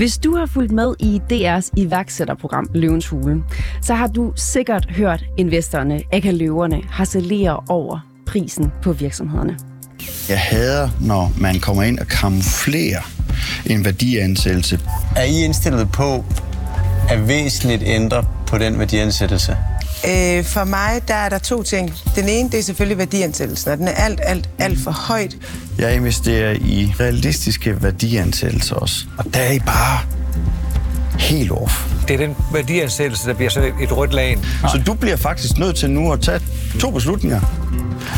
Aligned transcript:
Hvis 0.00 0.18
du 0.18 0.36
har 0.36 0.46
fulgt 0.46 0.72
med 0.72 0.94
i 0.98 1.20
DR's 1.32 1.70
iværksætterprogram 1.76 2.70
Løvens 2.74 3.08
Hule, 3.08 3.42
så 3.82 3.94
har 3.94 4.06
du 4.06 4.32
sikkert 4.36 4.90
hørt 4.90 5.24
investorerne, 5.36 6.02
ikke 6.12 6.32
løverne, 6.32 6.82
harcelere 6.90 7.60
over 7.68 8.00
prisen 8.26 8.72
på 8.82 8.92
virksomhederne. 8.92 9.58
Jeg 10.28 10.40
hader, 10.40 10.88
når 11.00 11.32
man 11.40 11.60
kommer 11.60 11.82
ind 11.82 11.98
og 11.98 12.06
kamuflerer 12.06 13.00
en 13.66 13.84
værdiansættelse. 13.84 14.80
Er 15.16 15.24
I 15.24 15.44
indstillet 15.44 15.92
på 15.92 16.24
at 17.10 17.28
væsentligt 17.28 17.82
ændre 17.86 18.24
på 18.46 18.58
den 18.58 18.78
værdiansættelse? 18.78 19.56
Øh, 20.08 20.44
for 20.44 20.64
mig 20.64 21.02
der 21.08 21.14
er 21.14 21.28
der 21.28 21.38
to 21.38 21.62
ting. 21.62 21.94
Den 22.16 22.28
ene 22.28 22.50
det 22.50 22.58
er 22.58 22.62
selvfølgelig 22.62 22.98
værdiansættelsen, 22.98 23.70
og 23.70 23.78
den 23.78 23.88
er 23.88 23.92
alt, 23.92 24.20
alt, 24.24 24.48
alt 24.58 24.78
for 24.84 24.90
højt. 24.90 25.36
Jeg 25.78 25.94
investerer 25.94 26.52
i 26.52 26.92
realistiske 27.00 27.82
værdiansættelser 27.82 28.76
også. 28.76 29.04
Og 29.18 29.24
der 29.34 29.40
er 29.40 29.52
I 29.52 29.58
bare 29.58 29.98
helt 31.18 31.52
off. 31.52 31.86
Det 32.08 32.14
er 32.14 32.26
den 32.26 32.36
værdiansættelse, 32.52 33.28
der 33.28 33.34
bliver 33.34 33.50
sådan 33.50 33.72
et 33.82 33.96
rødt 33.96 34.14
lag. 34.14 34.38
Så 34.60 34.82
du 34.86 34.94
bliver 34.94 35.16
faktisk 35.16 35.58
nødt 35.58 35.76
til 35.76 35.90
nu 35.90 36.12
at 36.12 36.20
tage 36.20 36.40
to 36.80 36.90
beslutninger. 36.90 37.40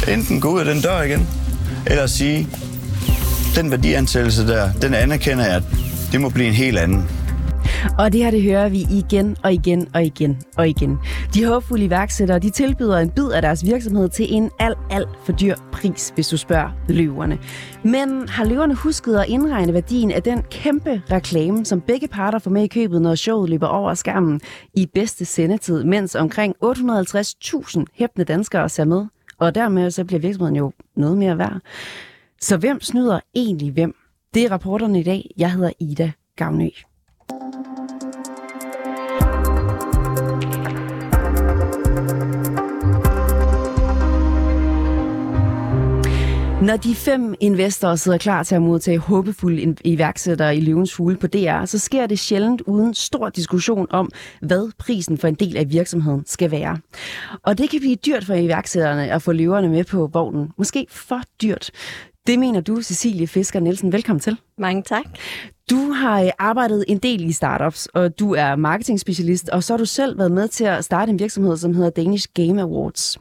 Enten 0.09 0.41
gå 0.41 0.49
ud 0.49 0.61
af 0.61 0.65
den 0.65 0.81
dør 0.81 1.03
igen, 1.03 1.29
eller 1.87 2.07
sige, 2.07 2.49
den 3.57 3.71
værdiansættelse 3.71 4.47
der, 4.47 4.73
den 4.73 4.95
anerkender 4.95 5.47
jeg, 5.47 5.63
det 6.13 6.21
må 6.21 6.29
blive 6.29 6.49
en 6.49 6.55
helt 6.55 6.79
anden. 6.79 7.09
Og 7.99 8.13
det 8.13 8.25
her, 8.25 8.31
det 8.31 8.43
hører 8.43 8.69
vi 8.69 8.87
igen 8.91 9.37
og 9.45 9.53
igen 9.53 9.89
og 9.95 10.05
igen 10.05 10.39
og 10.57 10.69
igen. 10.69 10.99
De 11.35 11.47
håbfulde 11.47 11.85
iværksættere, 11.85 12.39
de 12.39 12.51
tilbyder 12.51 12.99
en 12.99 13.11
bid 13.11 13.31
af 13.31 13.43
deres 13.43 13.65
virksomhed 13.65 14.09
til 14.09 14.35
en 14.35 14.51
alt, 14.59 14.79
alt 14.91 15.09
for 15.25 15.33
dyr 15.33 15.57
pris, 15.73 16.13
hvis 16.15 16.29
du 16.29 16.37
spørger 16.37 16.71
løverne. 16.89 17.39
Men 17.85 18.29
har 18.29 18.45
løverne 18.45 18.75
husket 18.75 19.17
at 19.17 19.29
indregne 19.29 19.73
værdien 19.73 20.11
af 20.11 20.23
den 20.23 20.43
kæmpe 20.51 21.03
reklame, 21.11 21.65
som 21.65 21.81
begge 21.81 22.09
parter 22.09 22.39
får 22.39 22.51
med 22.51 22.63
i 22.63 22.67
købet, 22.67 23.03
når 23.03 23.15
showet 23.15 23.51
løber 23.51 23.67
over 23.67 23.95
skærmen 23.95 24.41
i 24.75 24.87
bedste 24.95 25.25
sendetid, 25.25 25.85
mens 25.85 26.15
omkring 26.15 26.55
850.000 26.65 27.85
hæbne 27.95 28.25
danskere 28.25 28.69
ser 28.69 28.85
med? 28.85 29.07
Og 29.39 29.55
dermed 29.55 29.91
så 29.91 30.05
bliver 30.05 30.21
virksomheden 30.21 30.57
jo 30.57 30.73
noget 30.97 31.19
mere 31.19 31.39
værd. 31.39 31.61
Så 32.41 32.57
hvem 32.57 32.81
snyder 32.81 33.21
egentlig 33.35 33.73
hvem? 33.73 33.95
Det 34.35 34.45
er 34.45 34.53
rapporterne 34.53 35.01
i 35.01 35.03
dag. 35.03 35.31
Jeg 35.37 35.53
hedder 35.53 35.71
Ida 35.81 36.13
Gavnø. 36.37 36.69
Når 46.63 46.77
de 46.77 46.95
fem 46.95 47.35
investorer 47.41 47.97
sidder 47.97 48.19
klar 48.19 48.43
til 48.43 48.55
at 48.55 48.63
modtage 48.63 48.99
håbefulde 48.99 49.77
iværksættere 49.85 50.57
i 50.57 50.61
løvens 50.61 50.95
hule 50.95 51.17
på 51.17 51.27
DR, 51.27 51.65
så 51.65 51.79
sker 51.79 52.07
det 52.07 52.19
sjældent 52.19 52.61
uden 52.61 52.95
stor 52.95 53.29
diskussion 53.29 53.87
om, 53.91 54.11
hvad 54.41 54.73
prisen 54.79 55.19
for 55.19 55.29
en 55.29 55.35
del 55.35 55.57
af 55.57 55.71
virksomheden 55.71 56.23
skal 56.27 56.51
være. 56.51 56.79
Og 57.43 57.59
det 57.59 57.71
kan 57.71 57.81
blive 57.81 57.97
dyrt 57.97 58.25
for 58.25 58.35
iværksætterne 58.35 59.13
at 59.13 59.23
få 59.23 59.33
løverne 59.33 59.69
med 59.69 59.85
på 59.85 60.11
vognen. 60.13 60.49
Måske 60.59 60.87
for 60.91 61.21
dyrt. 61.43 61.71
Det 62.27 62.39
mener 62.39 62.61
du, 62.61 62.83
Cecilie 62.83 63.27
Fisker 63.27 63.61
Nielsen. 63.61 63.93
Velkommen 63.93 64.21
til. 64.21 64.37
Mange 64.59 64.83
tak. 64.83 65.05
Du 65.71 65.91
har 65.91 66.23
øh, 66.23 66.31
arbejdet 66.39 66.85
en 66.89 66.99
del 66.99 67.25
i 67.29 67.33
startups, 67.33 67.87
og 67.87 68.19
du 68.19 68.35
er 68.35 68.57
marketing-specialist, 68.57 69.49
og 69.49 69.63
så 69.63 69.73
har 69.73 69.79
du 69.79 69.85
selv 69.85 70.19
været 70.19 70.33
med 70.33 70.49
til 70.49 70.65
at 70.65 70.85
starte 70.85 71.11
en 71.11 71.19
virksomhed, 71.19 71.57
som 71.57 71.75
hedder 71.75 71.91
Danish 71.91 72.29
Game 72.35 72.63
Awards. 72.63 73.19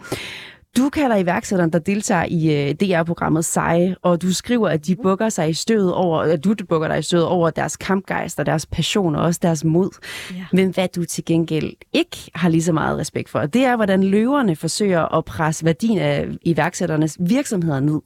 Du 0.77 0.89
kalder 0.89 1.15
iværksætteren, 1.15 1.73
der 1.73 1.79
deltager 1.79 2.25
i 2.29 2.69
uh, 2.69 2.75
DR-programmet 2.75 3.45
seje, 3.45 3.95
og 4.01 4.21
du 4.21 4.33
skriver, 4.33 4.69
at 4.69 4.87
de 4.87 4.95
bukker 4.95 5.29
sig 5.29 5.49
i 5.49 5.53
stødet 5.53 5.93
over, 5.93 6.19
at 6.19 6.43
du 6.43 6.55
bukker 6.69 6.87
dig 6.87 6.99
i 6.99 7.01
stødet 7.01 7.25
over 7.25 7.49
deres 7.49 7.77
kampgejst 7.77 8.39
og 8.39 8.45
deres 8.45 8.65
passion 8.65 9.15
og 9.15 9.23
også 9.23 9.39
deres 9.43 9.63
mod. 9.63 9.89
Ja. 10.35 10.45
Men 10.53 10.69
hvad 10.69 10.87
du 10.87 11.05
til 11.05 11.25
gengæld 11.25 11.73
ikke 11.93 12.31
har 12.35 12.49
lige 12.49 12.63
så 12.63 12.73
meget 12.73 12.97
respekt 12.97 13.29
for, 13.29 13.45
det 13.45 13.65
er, 13.65 13.75
hvordan 13.75 14.03
løverne 14.03 14.55
forsøger 14.55 15.15
at 15.17 15.25
presse 15.25 15.65
værdien 15.65 15.97
af 15.97 16.27
iværksætternes 16.41 17.17
virksomheder 17.19 17.79
ned. 17.79 18.01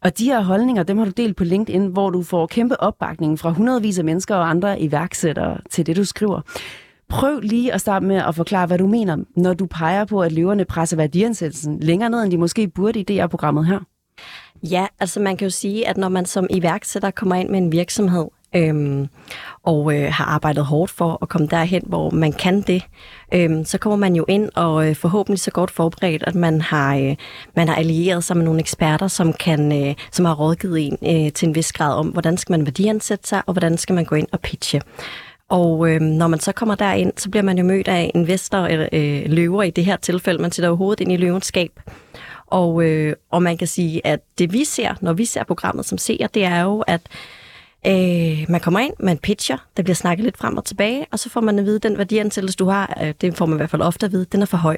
Og 0.00 0.18
de 0.18 0.24
her 0.24 0.42
holdninger, 0.42 0.82
dem 0.82 0.98
har 0.98 1.04
du 1.04 1.10
delt 1.10 1.36
på 1.36 1.44
LinkedIn, 1.44 1.86
hvor 1.86 2.10
du 2.10 2.22
får 2.22 2.46
kæmpe 2.46 2.80
opbakning 2.80 3.38
fra 3.38 3.50
hundredvis 3.50 3.98
af 3.98 4.04
mennesker 4.04 4.34
og 4.34 4.50
andre 4.50 4.80
iværksættere 4.80 5.58
til 5.70 5.86
det, 5.86 5.96
du 5.96 6.04
skriver. 6.04 6.40
Prøv 7.12 7.40
lige 7.40 7.72
at 7.72 7.80
starte 7.80 8.06
med 8.06 8.16
at 8.16 8.34
forklare, 8.34 8.66
hvad 8.66 8.78
du 8.78 8.86
mener, 8.86 9.16
når 9.36 9.54
du 9.54 9.66
peger 9.66 10.04
på, 10.04 10.22
at 10.22 10.32
løverne 10.32 10.64
presser 10.64 10.96
værdiansættelsen 10.96 11.80
længere 11.80 12.10
ned, 12.10 12.22
end 12.22 12.30
de 12.30 12.38
måske 12.38 12.68
burde 12.68 13.00
i 13.00 13.02
det 13.02 13.16
her 13.16 13.26
programmet 13.26 13.66
her. 13.66 13.78
Ja, 14.62 14.86
altså 15.00 15.20
man 15.20 15.36
kan 15.36 15.46
jo 15.46 15.50
sige, 15.50 15.88
at 15.88 15.96
når 15.96 16.08
man 16.08 16.26
som 16.26 16.46
iværksætter 16.50 17.10
kommer 17.10 17.34
ind 17.34 17.48
med 17.48 17.58
en 17.58 17.72
virksomhed, 17.72 18.24
øhm, 18.54 19.08
og 19.62 19.94
øh, 19.96 20.12
har 20.12 20.24
arbejdet 20.24 20.64
hårdt 20.64 20.90
for 20.90 21.18
at 21.22 21.28
komme 21.28 21.46
derhen, 21.46 21.82
hvor 21.86 22.10
man 22.10 22.32
kan 22.32 22.60
det, 22.60 22.82
øhm, 23.34 23.64
så 23.64 23.78
kommer 23.78 23.96
man 23.96 24.16
jo 24.16 24.24
ind 24.28 24.50
og 24.54 24.88
øh, 24.88 24.96
forhåbentlig 24.96 25.40
så 25.40 25.50
godt 25.50 25.70
forberedt, 25.70 26.22
at 26.26 26.34
man 26.34 26.60
har, 26.60 26.96
øh, 26.96 27.16
man 27.56 27.68
har 27.68 27.74
allieret 27.74 28.24
sig 28.24 28.36
med 28.36 28.44
nogle 28.44 28.60
eksperter, 28.60 29.08
som, 29.08 29.32
kan, 29.32 29.86
øh, 29.86 29.94
som 30.12 30.24
har 30.24 30.34
rådgivet 30.34 30.86
en 30.86 31.26
øh, 31.26 31.32
til 31.32 31.48
en 31.48 31.54
vis 31.54 31.72
grad 31.72 31.94
om, 31.94 32.08
hvordan 32.08 32.36
skal 32.36 32.52
man 32.52 32.66
værdiansætte 32.66 33.28
sig, 33.28 33.42
og 33.46 33.52
hvordan 33.52 33.78
skal 33.78 33.94
man 33.94 34.04
gå 34.04 34.14
ind 34.14 34.28
og 34.32 34.40
pitche. 34.40 34.80
Og 35.52 35.90
øh, 35.90 36.00
når 36.00 36.26
man 36.26 36.40
så 36.40 36.52
kommer 36.52 36.74
derind, 36.74 37.12
så 37.16 37.30
bliver 37.30 37.42
man 37.42 37.58
jo 37.58 37.64
mødt 37.64 37.88
af 37.88 38.10
investorer 38.14 38.68
eller 38.68 38.88
øh, 38.92 39.22
løver 39.26 39.62
i 39.62 39.70
det 39.70 39.84
her 39.84 39.96
tilfælde. 39.96 40.42
Man 40.42 40.52
sætter 40.52 40.68
jo 40.68 40.76
hovedet 40.76 41.00
ind 41.00 41.12
i 41.12 41.16
løvens 41.16 41.46
skab. 41.46 41.80
Og, 42.46 42.84
øh, 42.84 43.14
og 43.30 43.42
man 43.42 43.56
kan 43.56 43.66
sige, 43.66 44.06
at 44.06 44.20
det 44.38 44.52
vi 44.52 44.64
ser, 44.64 44.94
når 45.00 45.12
vi 45.12 45.24
ser 45.24 45.44
programmet 45.44 45.86
som 45.86 45.98
seer, 45.98 46.26
det 46.26 46.44
er 46.44 46.60
jo, 46.60 46.80
at 46.80 47.00
øh, 47.86 48.44
man 48.48 48.60
kommer 48.60 48.80
ind, 48.80 48.92
man 49.00 49.18
pitcher, 49.18 49.56
der 49.76 49.82
bliver 49.82 49.94
snakket 49.94 50.24
lidt 50.24 50.38
frem 50.38 50.56
og 50.56 50.64
tilbage, 50.64 51.06
og 51.10 51.18
så 51.18 51.30
får 51.30 51.40
man 51.40 51.58
at 51.58 51.64
vide, 51.64 51.76
at 51.76 51.82
den 51.82 51.98
værdiansættelse, 51.98 52.56
du 52.56 52.66
har, 52.66 52.98
øh, 53.02 53.14
det 53.20 53.36
får 53.36 53.46
man 53.46 53.56
i 53.56 53.58
hvert 53.58 53.70
fald 53.70 53.82
ofte 53.82 54.06
at 54.06 54.12
vide, 54.12 54.24
den 54.24 54.42
er 54.42 54.46
for 54.46 54.56
høj. 54.56 54.76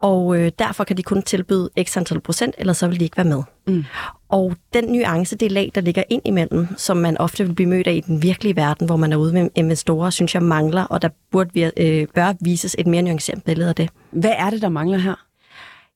Og 0.00 0.38
øh, 0.38 0.52
derfor 0.58 0.84
kan 0.84 0.96
de 0.96 1.02
kun 1.02 1.22
tilbyde 1.22 1.70
x 1.82 1.96
antal 1.96 2.20
procent, 2.20 2.54
eller 2.58 2.72
så 2.72 2.88
vil 2.88 3.00
de 3.00 3.04
ikke 3.04 3.16
være 3.16 3.26
med. 3.26 3.42
Mm. 3.66 3.84
Og 4.28 4.54
den 4.74 4.84
nuance, 4.84 5.36
det 5.36 5.52
lag, 5.52 5.70
der 5.74 5.80
ligger 5.80 6.02
ind 6.10 6.22
imellem, 6.24 6.66
som 6.76 6.96
man 6.96 7.18
ofte 7.18 7.46
vil 7.46 7.54
blive 7.54 7.68
mødt 7.68 7.86
af 7.86 7.92
i 7.92 8.00
den 8.00 8.22
virkelige 8.22 8.56
verden, 8.56 8.86
hvor 8.86 8.96
man 8.96 9.12
er 9.12 9.16
ude 9.16 9.32
med 9.32 9.50
investorer, 9.54 10.10
synes 10.10 10.34
jeg 10.34 10.42
mangler, 10.42 10.84
og 10.84 11.02
der 11.02 11.08
burde, 11.30 11.72
øh, 11.76 12.06
bør 12.14 12.32
vises 12.40 12.76
et 12.78 12.86
mere 12.86 13.02
nuanceret 13.02 13.44
billede 13.44 13.68
af 13.68 13.74
det. 13.74 13.90
Hvad 14.10 14.32
er 14.38 14.50
det, 14.50 14.62
der 14.62 14.68
mangler 14.68 14.98
her? 14.98 15.14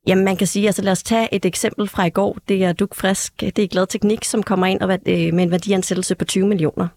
Jamen, 0.07 0.25
man 0.25 0.37
kan 0.37 0.47
sige, 0.47 0.67
altså 0.67 0.83
lad 0.83 0.93
os 0.93 1.03
tage 1.03 1.35
et 1.35 1.45
eksempel 1.45 1.89
fra 1.89 2.05
i 2.05 2.11
går. 2.11 2.39
Det 2.49 2.65
er 2.65 2.73
Duk 2.73 2.95
Frisk, 2.95 3.41
det 3.41 3.59
er 3.59 3.67
Glad 3.67 3.87
Teknik, 3.87 4.25
som 4.25 4.43
kommer 4.43 4.67
ind 4.67 4.81
og, 4.81 4.93
øh, 4.93 5.35
med 5.35 5.45
en 5.45 5.51
værdiansættelse 5.51 6.15
på 6.15 6.25
20 6.25 6.47
millioner. 6.47 6.89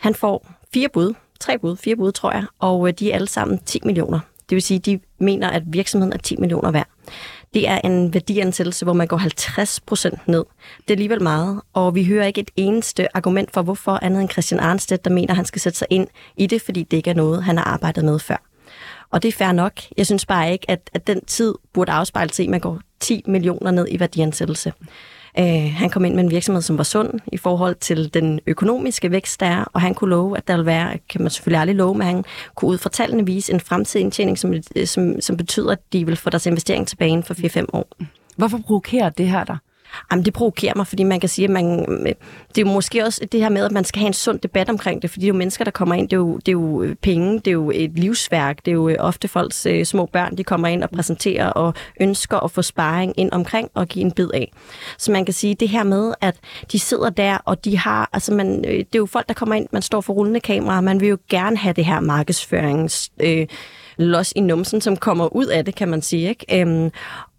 Han 0.00 0.14
får 0.14 0.46
fire 0.74 0.88
bud, 0.92 1.14
tre 1.40 1.58
bud, 1.58 1.76
fire 1.76 1.96
bud, 1.96 2.12
tror 2.12 2.32
jeg, 2.32 2.44
og 2.58 2.88
øh, 2.88 2.94
de 2.98 3.10
er 3.10 3.14
alle 3.14 3.28
sammen 3.28 3.58
10 3.58 3.80
millioner. 3.84 4.20
Det 4.52 4.56
vil 4.56 4.62
sige, 4.62 4.78
at 4.78 4.86
de 4.86 5.00
mener, 5.18 5.50
at 5.50 5.62
virksomheden 5.66 6.12
er 6.12 6.16
10 6.16 6.36
millioner 6.36 6.70
værd. 6.70 6.88
Det 7.54 7.68
er 7.68 7.78
en 7.84 8.14
værdiansættelse, 8.14 8.84
hvor 8.84 8.92
man 8.92 9.06
går 9.06 9.16
50 9.16 9.80
procent 9.80 10.28
ned. 10.28 10.44
Det 10.78 10.90
er 10.90 10.94
alligevel 10.94 11.22
meget, 11.22 11.60
og 11.72 11.94
vi 11.94 12.04
hører 12.04 12.26
ikke 12.26 12.40
et 12.40 12.50
eneste 12.56 13.16
argument 13.16 13.52
for, 13.52 13.62
hvorfor 13.62 13.98
andet 14.02 14.20
end 14.20 14.30
Christian 14.30 14.60
Arnstedt, 14.60 15.04
der 15.04 15.10
mener, 15.10 15.30
at 15.30 15.36
han 15.36 15.44
skal 15.44 15.60
sætte 15.60 15.78
sig 15.78 15.86
ind 15.90 16.08
i 16.36 16.46
det, 16.46 16.62
fordi 16.62 16.82
det 16.82 16.96
ikke 16.96 17.10
er 17.10 17.14
noget, 17.14 17.44
han 17.44 17.56
har 17.56 17.64
arbejdet 17.64 18.04
med 18.04 18.18
før. 18.18 18.42
Og 19.10 19.22
det 19.22 19.28
er 19.28 19.32
fair 19.32 19.52
nok. 19.52 19.72
Jeg 19.96 20.06
synes 20.06 20.26
bare 20.26 20.52
ikke, 20.52 20.70
at, 20.70 20.90
at 20.94 21.06
den 21.06 21.24
tid 21.24 21.54
burde 21.72 21.92
afspejle 21.92 22.32
sig, 22.32 22.44
at 22.44 22.50
man 22.50 22.60
går 22.60 22.80
10 23.00 23.22
millioner 23.26 23.70
ned 23.70 23.86
i 23.90 24.00
værdiansættelse. 24.00 24.72
Øh, 25.38 25.74
han 25.74 25.90
kom 25.90 26.04
ind 26.04 26.14
med 26.14 26.24
en 26.24 26.30
virksomhed, 26.30 26.62
som 26.62 26.78
var 26.78 26.84
sund 26.84 27.10
i 27.32 27.36
forhold 27.36 27.74
til 27.74 28.14
den 28.14 28.40
økonomiske 28.46 29.10
vækst, 29.10 29.40
der 29.40 29.46
er, 29.46 29.64
og 29.64 29.80
han 29.80 29.94
kunne 29.94 30.10
love, 30.10 30.36
at 30.36 30.48
der 30.48 30.56
vil 30.56 30.66
være, 30.66 30.98
kan 31.08 31.22
man 31.22 31.30
selvfølgelig 31.30 31.60
aldrig 31.60 31.76
love, 31.76 31.94
men 31.94 32.06
han 32.06 32.24
kunne 32.54 32.70
ud 32.70 32.78
fra 32.78 32.90
tallene 32.90 33.26
vise 33.26 33.52
en 33.52 33.60
fremtidig 33.60 34.04
indtjening, 34.04 34.38
som, 34.38 34.54
øh, 34.76 34.86
som, 34.86 35.20
som 35.20 35.36
betyder, 35.36 35.72
at 35.72 35.92
de 35.92 36.06
vil 36.06 36.16
få 36.16 36.30
deres 36.30 36.46
investering 36.46 36.88
tilbage 36.88 37.10
inden 37.10 37.24
for 37.24 37.34
4-5 37.34 37.66
år. 37.72 37.88
Hvorfor 38.36 38.58
provokerer 38.58 39.10
det 39.10 39.28
her 39.28 39.44
dig? 39.44 39.56
Jamen, 40.10 40.24
det 40.24 40.32
provokerer 40.32 40.72
mig, 40.76 40.86
fordi 40.86 41.02
man 41.02 41.20
kan 41.20 41.28
sige, 41.28 41.44
at 41.44 41.50
man, 41.50 41.78
det 42.48 42.58
er 42.58 42.60
jo 42.60 42.66
måske 42.66 43.04
også 43.04 43.26
det 43.32 43.40
her 43.40 43.48
med, 43.48 43.64
at 43.64 43.72
man 43.72 43.84
skal 43.84 44.00
have 44.00 44.06
en 44.06 44.12
sund 44.12 44.38
debat 44.38 44.70
omkring 44.70 45.02
det, 45.02 45.10
fordi 45.10 45.20
det 45.20 45.26
er 45.26 45.32
jo 45.32 45.38
mennesker, 45.38 45.64
der 45.64 45.70
kommer 45.70 45.94
ind, 45.94 46.08
det 46.08 46.16
er 46.16 46.20
jo, 46.20 46.36
det 46.36 46.48
er 46.48 46.52
jo 46.52 46.82
øh, 46.82 46.94
penge, 46.94 47.34
det 47.34 47.46
er 47.46 47.52
jo 47.52 47.70
et 47.74 47.90
livsværk, 47.90 48.64
det 48.64 48.70
er 48.70 48.74
jo 48.74 48.88
øh, 48.88 48.96
ofte 48.98 49.28
folks 49.28 49.66
øh, 49.66 49.84
små 49.84 50.06
børn, 50.06 50.36
de 50.36 50.44
kommer 50.44 50.68
ind 50.68 50.82
og 50.82 50.90
præsenterer 50.90 51.48
og 51.48 51.74
ønsker 52.00 52.38
at 52.38 52.50
få 52.50 52.62
sparring 52.62 53.14
ind 53.16 53.32
omkring 53.32 53.70
og 53.74 53.88
give 53.88 54.04
en 54.04 54.12
bid 54.12 54.28
af. 54.34 54.52
Så 54.98 55.12
man 55.12 55.24
kan 55.24 55.34
sige, 55.34 55.54
det 55.54 55.68
her 55.68 55.82
med, 55.82 56.14
at 56.20 56.36
de 56.72 56.78
sidder 56.78 57.10
der, 57.10 57.38
og 57.44 57.64
de 57.64 57.78
har, 57.78 58.10
altså 58.12 58.34
man, 58.34 58.64
øh, 58.64 58.78
det 58.78 58.94
er 58.94 58.98
jo 58.98 59.06
folk, 59.06 59.28
der 59.28 59.34
kommer 59.34 59.54
ind, 59.54 59.68
man 59.72 59.82
står 59.82 60.00
for 60.00 60.12
rullende 60.12 60.40
kamera, 60.40 60.80
man 60.80 61.00
vil 61.00 61.08
jo 61.08 61.18
gerne 61.30 61.56
have 61.56 61.72
det 61.72 61.84
her 61.84 62.00
markedsførings... 62.00 63.10
Øh, 63.20 63.46
los 63.96 64.32
i 64.36 64.40
numsen, 64.40 64.80
som 64.80 64.96
kommer 64.96 65.36
ud 65.36 65.46
af 65.46 65.64
det, 65.64 65.74
kan 65.74 65.88
man 65.88 66.02
sige. 66.02 66.28
Ikke? 66.28 66.60
Øhm, 66.60 66.90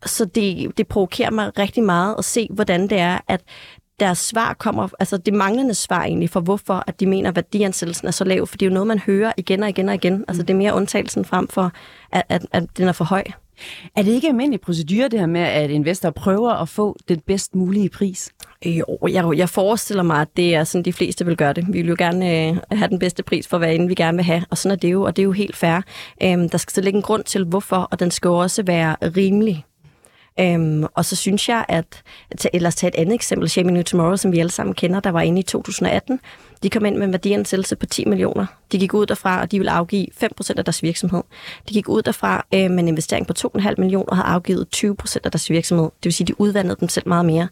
så 0.06 0.26
det, 0.26 0.78
det 0.78 0.88
provokerer 0.88 1.32
mig 1.32 1.60
rigtig 1.60 1.84
meget 1.84 2.16
at 2.18 2.26
se, 2.26 2.48
hvordan 2.52 2.82
det 2.90 3.00
er, 3.00 3.20
at 3.28 3.42
deres 4.00 4.18
svar 4.18 4.54
kommer, 4.54 4.88
altså 5.00 5.18
det 5.18 5.34
manglende 5.34 5.74
svar 5.74 6.04
egentlig 6.04 6.30
for, 6.30 6.40
hvorfor 6.40 6.84
at 6.88 7.00
de 7.00 7.06
mener, 7.06 7.30
at 7.30 7.36
værdiansættelsen 7.36 8.08
er 8.08 8.12
så 8.12 8.24
lav, 8.24 8.48
for 8.48 8.58
det 8.58 8.66
er 8.66 8.70
jo 8.70 8.74
noget, 8.74 8.88
man 8.88 9.00
hører 9.00 9.34
igen 9.38 9.64
og 9.64 9.70
igen 9.70 9.90
og 9.90 9.96
igen. 9.96 10.26
Altså 10.28 10.44
det 10.44 10.54
er 10.54 10.58
mere 10.58 10.74
undtagelsen 10.74 11.26
frem 11.26 11.48
for, 11.48 11.72
at, 12.12 12.24
at, 12.30 12.46
at 12.52 12.78
den 12.78 12.88
er 12.88 12.92
for 12.92 13.06
høj. 13.06 13.24
Er 13.96 14.04
det 14.04 14.12
ikke 14.12 14.28
almindelig 14.28 14.62
procedure, 14.62 15.08
det 15.08 15.20
her 15.20 15.28
med, 15.28 15.42
at 15.42 15.70
investorer 15.70 16.12
prøver 16.12 16.52
at 16.52 16.70
få 16.70 16.98
den 17.08 17.20
bedst 17.20 17.56
mulige 17.56 17.90
pris? 17.90 18.32
Jo, 18.66 18.86
jeg, 19.10 19.38
jeg 19.38 19.50
forestiller 19.50 20.04
mig, 20.04 20.22
at 20.22 20.38
det 20.38 20.56
er 20.56 20.64
sådan, 20.64 20.86
de 20.86 20.94
fleste 20.94 21.26
vil 21.26 21.38
gøre 21.38 21.54
det. 21.54 21.66
Vi 21.68 21.82
vil 21.82 21.88
jo 21.88 21.96
gerne 21.98 22.50
øh, 22.50 22.58
have 22.72 22.90
den 22.90 23.00
bedste 23.00 23.24
pris 23.24 23.48
for, 23.48 23.58
hvad 23.58 23.76
end 23.76 23.88
vi 23.88 23.96
gerne 23.96 24.18
vil 24.18 24.26
have, 24.26 24.46
og 24.50 24.58
sådan 24.58 24.76
er 24.76 24.80
det 24.80 24.92
jo, 24.92 25.04
og 25.04 25.16
det 25.16 25.22
er 25.22 25.26
jo 25.26 25.32
helt 25.32 25.56
fair. 25.56 25.82
Øhm, 26.24 26.50
der 26.50 26.58
skal 26.58 26.74
så 26.74 26.82
ligge 26.82 26.98
en 26.98 27.04
grund 27.04 27.24
til, 27.24 27.44
hvorfor, 27.44 27.78
og 27.78 28.00
den 28.00 28.12
skal 28.12 28.28
jo 28.28 28.38
også 28.38 28.64
være 28.64 28.96
rimelig. 29.02 29.66
Øhm, 30.40 30.86
og 30.94 31.06
så 31.06 31.16
synes 31.16 31.50
jeg, 31.50 31.66
at, 31.68 32.04
ellers 32.54 32.76
tage 32.76 32.88
et 32.88 33.00
andet 33.02 33.16
eksempel, 33.16 33.50
Shaming 33.50 33.74
New 33.74 33.84
Tomorrow, 33.84 34.16
som 34.16 34.32
vi 34.32 34.40
alle 34.40 34.52
sammen 34.52 34.74
kender, 34.74 35.00
der 35.00 35.10
var 35.10 35.22
inde 35.22 35.40
i 35.40 35.44
2018, 35.44 36.20
de 36.64 36.70
kom 36.70 36.86
ind 36.86 36.98
med 36.98 37.08
en 37.08 37.14
værdiansættelse 37.14 37.76
på 37.76 37.86
10 37.86 38.06
millioner. 38.06 38.46
De 38.72 38.80
gik 38.80 38.94
ud 38.94 39.06
derfra, 39.06 39.42
og 39.42 39.52
de 39.52 39.58
ville 39.58 39.72
afgive 39.72 40.08
5% 40.24 40.54
af 40.58 40.66
deres 40.66 40.84
virksomhed. 40.84 41.22
De 41.70 41.74
gik 41.74 41.90
ud 41.90 42.02
derfra 42.02 42.46
øh, 42.54 42.72
med 42.72 42.80
en 42.80 42.88
investering 42.88 43.28
på 43.28 43.34
2,5 43.58 43.74
millioner 43.78 44.06
og 44.06 44.18
havde 44.18 44.28
afgivet 44.28 44.68
20% 44.76 45.18
af 45.24 45.32
deres 45.32 45.50
virksomhed. 45.50 45.84
Det 45.86 46.04
vil 46.04 46.14
sige, 46.14 46.28
de 46.28 46.42
udvandede 46.42 46.76
dem 46.80 46.90
selv 46.90 47.08
meget 47.08 47.26
mere. 47.26 47.48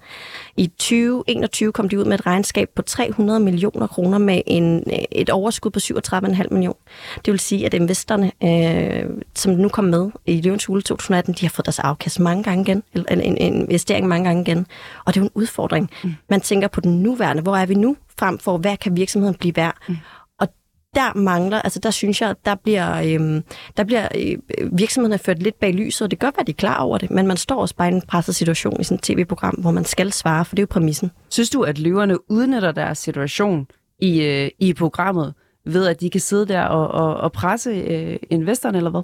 I 0.57 0.67
2021 0.67 1.71
kom 1.71 1.89
de 1.89 1.99
ud 1.99 2.05
med 2.05 2.19
et 2.19 2.25
regnskab 2.25 2.69
på 2.75 2.81
300 2.81 3.39
millioner 3.39 3.87
kroner 3.87 4.17
med 4.17 4.41
en, 4.47 4.83
øh, 4.87 4.99
et 5.11 5.29
overskud 5.29 5.71
på 5.71 5.79
37,5 5.79 6.47
millioner. 6.51 6.79
Det 7.25 7.31
vil 7.31 7.39
sige, 7.39 7.65
at 7.65 7.73
investorerne, 7.73 8.31
øh, 8.43 9.09
som 9.35 9.53
nu 9.53 9.69
kom 9.69 9.85
med 9.85 10.09
i 10.25 10.41
Løvens 10.41 10.65
Hule 10.65 10.81
2018, 10.81 11.33
de 11.33 11.45
har 11.45 11.49
fået 11.49 11.65
deres 11.65 11.79
afkast 11.79 12.19
mange 12.19 12.43
gange 12.43 12.61
igen, 12.61 12.83
eller 12.93 13.09
en, 13.09 13.37
en 13.37 13.61
investering 13.61 14.07
mange 14.07 14.25
gange 14.25 14.41
igen. 14.41 14.67
Og 15.05 15.13
det 15.13 15.19
er 15.19 15.23
jo 15.23 15.25
en 15.25 15.31
udfordring. 15.33 15.89
Mm. 16.03 16.13
Man 16.29 16.41
tænker 16.41 16.67
på 16.67 16.81
den 16.81 17.03
nuværende, 17.03 17.41
hvor 17.41 17.57
er 17.57 17.65
vi 17.65 17.73
nu? 17.73 17.95
Frem 18.19 18.39
for, 18.39 18.57
hvad 18.57 18.77
kan 18.77 18.95
virksomheden 18.95 19.35
blive 19.35 19.55
værd? 19.55 19.77
Mm. 19.89 19.97
Og 20.39 20.47
der 20.95 21.17
mangler, 21.17 21.61
altså 21.61 21.79
der 21.79 21.91
synes 21.91 22.21
jeg, 22.21 22.35
der 22.45 22.55
bliver, 22.55 23.01
øhm, 23.01 23.43
der 23.77 23.83
bliver 23.83 24.07
øh, 24.15 24.37
virksomhederne 24.77 25.19
ført 25.19 25.39
lidt 25.39 25.59
bag 25.59 25.73
lyset, 25.73 26.01
og 26.01 26.11
det 26.11 26.19
gør, 26.19 26.31
at 26.39 26.47
de 26.47 26.51
er 26.51 26.55
klar 26.55 26.77
over 26.77 26.97
det, 26.97 27.11
men 27.11 27.27
man 27.27 27.37
står 27.37 27.61
også 27.61 27.75
bare 27.75 27.89
i 27.89 27.93
en 27.93 28.01
presset 28.01 28.35
situation 28.35 28.81
i 28.81 28.83
sådan 28.83 28.95
et 28.95 29.01
tv-program, 29.01 29.55
hvor 29.55 29.71
man 29.71 29.85
skal 29.85 30.11
svare, 30.11 30.45
for 30.45 30.55
det 30.55 30.59
er 30.59 30.63
jo 30.63 30.67
præmissen. 30.71 31.11
Synes 31.29 31.49
du, 31.49 31.61
at 31.61 31.79
løverne 31.79 32.31
udnytter 32.31 32.71
deres 32.71 32.97
situation 32.97 33.67
i, 33.99 34.21
øh, 34.21 34.49
i 34.59 34.73
programmet, 34.73 35.33
ved 35.65 35.87
at 35.87 36.01
de 36.01 36.09
kan 36.09 36.21
sidde 36.21 36.47
der 36.47 36.63
og, 36.63 36.87
og, 36.87 37.17
og 37.17 37.31
presse 37.31 37.69
øh, 37.69 38.19
investorerne, 38.29 38.77
eller 38.77 38.91
hvad? 38.91 39.01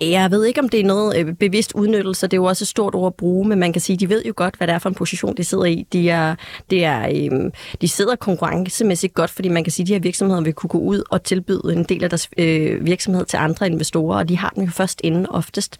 Jeg 0.00 0.30
ved 0.30 0.44
ikke, 0.44 0.60
om 0.60 0.68
det 0.68 0.80
er 0.80 0.84
noget 0.84 1.16
øh, 1.16 1.34
bevidst 1.34 1.72
udnyttelse. 1.74 2.26
Det 2.26 2.32
er 2.32 2.36
jo 2.36 2.44
også 2.44 2.62
et 2.64 2.68
stort 2.68 2.94
ord 2.94 3.06
at 3.06 3.14
bruge, 3.14 3.48
men 3.48 3.58
man 3.58 3.72
kan 3.72 3.82
sige, 3.82 3.96
de 3.96 4.08
ved 4.08 4.24
jo 4.24 4.32
godt, 4.36 4.56
hvad 4.56 4.66
det 4.66 4.74
er 4.74 4.78
for 4.78 4.88
en 4.88 4.94
position, 4.94 5.36
de 5.36 5.44
sidder 5.44 5.64
i. 5.64 5.86
De, 5.92 6.10
er, 6.10 6.34
det 6.70 6.84
er, 6.84 7.08
øh, 7.08 7.50
de 7.80 7.88
sidder 7.88 8.16
konkurrencemæssigt 8.16 9.14
godt, 9.14 9.30
fordi 9.30 9.48
man 9.48 9.64
kan 9.64 9.70
sige, 9.70 9.84
at 9.84 9.88
de 9.88 9.92
her 9.92 10.00
virksomheder 10.00 10.40
vil 10.40 10.52
kunne 10.52 10.68
gå 10.68 10.78
ud 10.78 11.02
og 11.10 11.22
tilbyde 11.22 11.72
en 11.72 11.84
del 11.84 12.04
af 12.04 12.10
deres 12.10 12.28
øh, 12.38 12.86
virksomhed 12.86 13.24
til 13.24 13.36
andre 13.36 13.66
investorer, 13.66 14.18
og 14.18 14.28
de 14.28 14.38
har 14.38 14.50
den 14.50 14.64
jo 14.64 14.70
først 14.70 15.00
inden 15.04 15.26
oftest. 15.30 15.78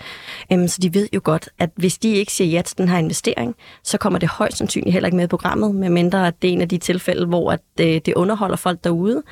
Um, 0.54 0.68
så 0.68 0.78
de 0.82 0.94
ved 0.94 1.08
jo 1.14 1.20
godt, 1.24 1.48
at 1.58 1.70
hvis 1.76 1.98
de 1.98 2.08
ikke 2.08 2.32
siger 2.32 2.50
ja 2.50 2.62
til 2.62 2.78
den 2.78 2.88
her 2.88 2.98
investering, 2.98 3.54
så 3.82 3.98
kommer 3.98 4.18
det 4.18 4.28
højst 4.28 4.58
sandsynligt 4.58 4.92
heller 4.92 5.06
ikke 5.06 5.16
med 5.16 5.24
i 5.24 5.28
programmet, 5.28 5.74
medmindre 5.74 6.26
at 6.26 6.34
det 6.42 6.48
er 6.48 6.52
en 6.52 6.60
af 6.60 6.68
de 6.68 6.78
tilfælde, 6.78 7.26
hvor 7.26 7.52
at, 7.52 7.60
øh, 7.80 7.86
det 7.86 8.14
underholder 8.14 8.56
folk 8.56 8.84
derude. 8.84 9.22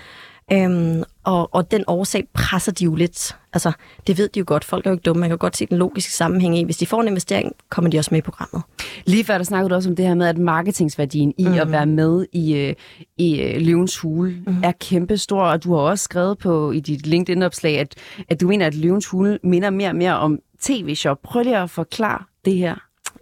Øhm, 0.53 1.03
og, 1.25 1.55
og 1.55 1.71
den 1.71 1.85
årsag 1.87 2.29
presser 2.35 2.73
de 2.73 2.85
jo 2.85 2.95
lidt. 2.95 3.37
Altså, 3.53 3.73
det 4.07 4.19
ved 4.19 4.29
de 4.29 4.39
jo 4.39 4.45
godt. 4.47 4.65
Folk 4.65 4.87
er 4.87 4.91
jo 4.91 4.95
ikke 4.95 5.03
dumme. 5.03 5.21
Man 5.21 5.29
kan 5.29 5.39
godt 5.39 5.57
se 5.57 5.67
den 5.67 5.79
logiske 5.79 6.13
sammenhæng 6.13 6.59
i. 6.59 6.65
Hvis 6.65 6.77
de 6.77 6.87
får 6.87 7.01
en 7.01 7.09
investering, 7.09 7.53
kommer 7.69 7.91
de 7.91 7.99
også 7.99 8.09
med 8.13 8.19
i 8.19 8.23
programmet. 8.23 8.63
Lige 9.05 9.25
før 9.25 9.37
der 9.39 9.45
snakkede 9.45 9.71
du 9.71 9.75
også 9.75 9.91
om 9.91 9.97
det 9.97 10.07
her 10.07 10.15
med, 10.15 10.27
at 10.27 10.39
marketingsværdien 10.39 11.35
i 11.39 11.49
mm. 11.49 11.55
at 11.55 11.71
være 11.71 11.87
med 11.87 12.27
i, 12.33 12.55
øh, 12.55 12.75
i 13.19 13.41
øh, 13.41 13.61
Løvens 13.61 13.99
Hule 13.99 14.43
mm. 14.47 14.57
er 14.63 14.73
kæmpestor. 14.73 15.43
Og 15.43 15.65
du 15.65 15.75
har 15.75 15.81
også 15.81 16.05
skrevet 16.05 16.39
på 16.39 16.73
i 16.73 16.81
dit 16.81 17.07
LinkedIn-opslag, 17.07 17.79
at, 17.79 17.95
at 18.29 18.41
du 18.41 18.49
mener, 18.49 18.67
at 18.67 18.75
Løvens 18.75 19.07
Hule 19.07 19.39
minder 19.43 19.71
mere 19.71 19.89
og 19.89 19.97
mere 19.97 20.19
om 20.19 20.39
tv-shop. 20.61 21.19
Prøv 21.23 21.43
lige 21.43 21.59
at 21.59 21.71
forklare 21.71 22.23
det 22.45 22.57
her. 22.57 22.75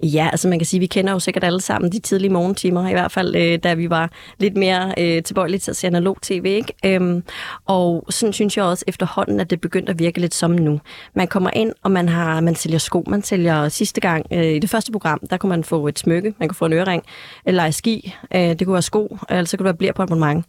Ja, 0.03 0.29
altså 0.33 0.49
man 0.49 0.59
kan 0.59 0.67
sige, 0.67 0.79
at 0.79 0.81
vi 0.81 0.87
kender 0.87 1.13
jo 1.13 1.19
sikkert 1.19 1.45
alle 1.45 1.61
sammen 1.61 1.93
de 1.93 1.99
tidlige 1.99 2.33
morgentimer, 2.33 2.89
i 2.89 2.93
hvert 2.93 3.13
fald 3.13 3.37
øh, 3.37 3.59
da 3.63 3.75
vi 3.75 3.91
var 3.91 4.11
lidt 4.39 4.57
mere 4.57 4.95
øh, 4.99 5.23
tilbøjelige 5.23 5.59
til 5.59 5.71
at 5.71 5.77
se 5.77 5.87
analog 5.87 6.17
tv. 6.23 6.45
Ikke? 6.45 6.75
Øhm, 6.85 7.25
og 7.67 8.05
sådan 8.11 8.33
synes 8.33 8.57
jeg 8.57 8.65
også 8.65 8.85
efterhånden, 8.89 9.41
at 9.41 9.51
det 9.51 9.61
begyndte 9.61 9.91
at 9.91 9.99
virke 9.99 10.21
lidt 10.21 10.35
som 10.35 10.51
nu. 10.51 10.81
Man 11.15 11.29
kommer 11.29 11.51
ind, 11.53 11.73
og 11.83 11.91
man 11.91 12.09
har 12.09 12.41
man 12.41 12.55
sælger 12.55 12.79
sko. 12.79 13.05
Man 13.07 13.23
sælger 13.23 13.69
sidste 13.69 14.01
gang 14.01 14.27
øh, 14.33 14.45
i 14.45 14.59
det 14.59 14.71
første 14.71 14.93
program, 14.93 15.21
der 15.31 15.37
kunne 15.37 15.51
man 15.51 15.65
få 15.65 15.89
et 15.89 15.99
smykke, 15.99 16.35
man 16.39 16.49
kunne 16.49 16.57
få 16.57 16.67
en 16.67 16.73
ørering, 16.73 17.03
eller 17.47 17.65
et 17.65 17.75
ski, 17.75 18.15
øh, 18.35 18.41
det 18.41 18.65
kunne 18.65 18.73
være 18.73 18.83
sko, 18.83 19.19
eller 19.31 19.45
så 19.45 19.57
kunne 19.57 19.65
det 19.65 19.73
være 19.73 19.79
bliver 19.79 19.93
på 19.93 20.03
abonnement. 20.03 20.45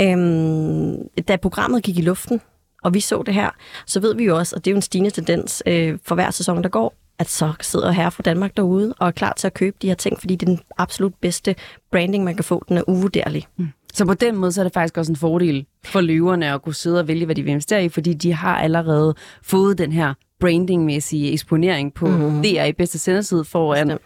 Øhm, 0.00 0.96
da 1.28 1.36
programmet 1.36 1.82
gik 1.82 1.98
i 1.98 2.02
luften, 2.02 2.40
og 2.84 2.94
vi 2.94 3.00
så 3.00 3.22
det 3.26 3.34
her, 3.34 3.50
så 3.86 4.00
ved 4.00 4.14
vi 4.14 4.24
jo 4.24 4.36
også, 4.36 4.56
og 4.56 4.64
det 4.64 4.70
er 4.70 4.72
jo 4.72 4.76
en 4.76 4.82
stigende 4.82 5.10
tendens 5.10 5.62
øh, 5.66 5.98
for 6.04 6.14
hver 6.14 6.30
sæson, 6.30 6.62
der 6.62 6.68
går, 6.68 6.94
at 7.18 7.28
så 7.30 7.52
sidder 7.60 7.90
her 7.90 8.10
fra 8.10 8.22
Danmark 8.22 8.56
derude 8.56 8.94
og 8.98 9.06
er 9.06 9.10
klar 9.10 9.32
til 9.36 9.46
at 9.46 9.54
købe 9.54 9.76
de 9.82 9.88
her 9.88 9.94
ting, 9.94 10.20
fordi 10.20 10.36
det 10.36 10.48
er 10.48 10.50
den 10.54 10.60
absolut 10.78 11.14
bedste 11.20 11.54
branding, 11.92 12.24
man 12.24 12.34
kan 12.34 12.44
få. 12.44 12.64
Den 12.68 12.76
er 12.76 12.82
uvurderlig. 12.88 13.46
Mm. 13.56 13.68
Så 13.94 14.04
på 14.06 14.14
den 14.14 14.36
måde 14.36 14.52
så 14.52 14.60
er 14.60 14.64
det 14.64 14.74
faktisk 14.74 14.98
også 14.98 15.12
en 15.12 15.16
fordel 15.16 15.66
for 15.84 16.00
løverne 16.00 16.52
at 16.52 16.62
kunne 16.62 16.74
sidde 16.74 17.00
og 17.00 17.08
vælge, 17.08 17.24
hvad 17.24 17.34
de 17.34 17.42
vil 17.42 17.50
investere 17.50 17.84
i, 17.84 17.88
fordi 17.88 18.14
de 18.14 18.32
har 18.32 18.56
allerede 18.56 19.14
fået 19.42 19.78
den 19.78 19.92
her 19.92 20.14
brandingmæssige 20.40 21.32
eksponering 21.32 21.94
på 21.94 22.06
mm. 22.06 22.42
DR 22.42 22.64
i 22.64 22.72
bedste 22.72 22.98
senderside 22.98 23.44
foran 23.44 23.86
Bestemt. 23.88 24.02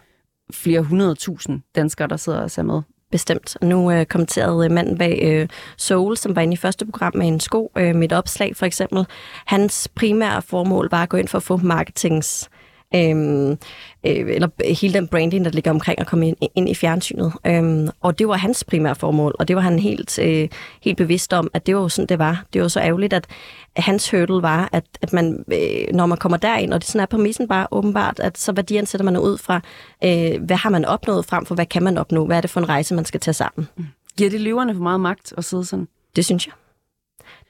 flere 0.53 0.81
hundrede 0.81 1.15
tusind 1.15 1.61
danskere, 1.75 2.07
der 2.07 2.17
sidder 2.17 2.41
og 2.41 2.51
ser 2.51 2.63
med. 2.63 2.81
Bestemt. 3.11 3.57
Nu 3.61 3.91
øh, 3.91 4.05
kommenterede 4.05 4.69
manden 4.69 4.97
bag 4.97 5.19
øh, 5.23 5.47
Soul, 5.77 6.17
som 6.17 6.35
var 6.35 6.41
inde 6.41 6.53
i 6.53 6.57
første 6.57 6.85
program 6.85 7.11
med 7.15 7.27
en 7.27 7.39
sko, 7.39 7.71
øh, 7.77 7.95
mit 7.95 8.13
opslag 8.13 8.55
for 8.55 8.65
eksempel. 8.65 9.05
Hans 9.45 9.87
primære 9.95 10.41
formål 10.41 10.87
var 10.91 11.03
at 11.03 11.09
gå 11.09 11.17
ind 11.17 11.27
for 11.27 11.37
at 11.37 11.43
få 11.43 11.57
marketings 11.57 12.49
øhm, 12.95 13.51
øh, 13.51 13.57
eller 14.03 14.73
hele 14.73 14.93
den 14.93 15.07
branding, 15.07 15.45
der 15.45 15.51
ligger 15.51 15.71
omkring 15.71 15.99
at 15.99 16.07
komme 16.07 16.27
ind, 16.27 16.37
ind 16.55 16.69
i 16.69 16.75
fjernsynet. 16.75 17.33
Øhm, 17.47 17.89
og 18.01 18.19
det 18.19 18.27
var 18.27 18.37
hans 18.37 18.63
primære 18.63 18.95
formål, 18.95 19.35
og 19.39 19.47
det 19.47 19.55
var 19.55 19.61
han 19.61 19.79
helt, 19.79 20.19
øh, 20.19 20.49
helt 20.81 20.97
bevidst 20.97 21.33
om, 21.33 21.51
at 21.53 21.65
det 21.65 21.75
var 21.75 21.81
jo 21.81 21.89
sådan, 21.89 22.07
det 22.07 22.19
var. 22.19 22.45
Det 22.53 22.61
var 22.61 22.67
så 22.67 22.79
ærgerligt, 22.79 23.13
at 23.13 23.27
hans 23.75 24.11
hurdle 24.11 24.41
var, 24.41 24.69
at, 24.71 24.83
at 25.01 25.13
man, 25.13 25.45
øh, 25.53 25.93
når 25.93 26.05
man 26.05 26.17
kommer 26.17 26.37
derind, 26.37 26.73
og 26.73 26.81
det 26.81 26.87
sådan 26.87 27.01
er 27.01 27.05
præmissen 27.05 27.47
bare 27.47 27.67
åbenbart, 27.71 28.19
at 28.19 28.37
så 28.37 28.51
værdiansætter 28.51 29.05
man 29.05 29.17
ud 29.17 29.37
fra, 29.37 29.61
øh, 30.03 30.43
hvad 30.43 30.57
har 30.57 30.69
man 30.69 30.85
opnået 30.85 31.25
frem 31.25 31.45
for, 31.45 31.55
hvad 31.55 31.65
kan 31.65 31.83
man 31.83 31.97
opnå? 31.97 32.25
Hvad 32.25 32.37
er 32.37 32.41
det 32.41 32.49
for 32.49 32.59
en 32.59 32.69
rejse, 32.69 32.95
man 32.95 33.05
skal 33.05 33.19
tage 33.19 33.33
sammen? 33.33 33.67
Mm. 33.77 33.85
Giver 34.17 34.29
det 34.29 34.41
løverne 34.41 34.73
for 34.73 34.81
meget 34.81 34.99
magt 34.99 35.33
at 35.37 35.45
sidde 35.45 35.65
sådan? 35.65 35.87
Det 36.15 36.25
synes 36.25 36.47
jeg. 36.47 36.53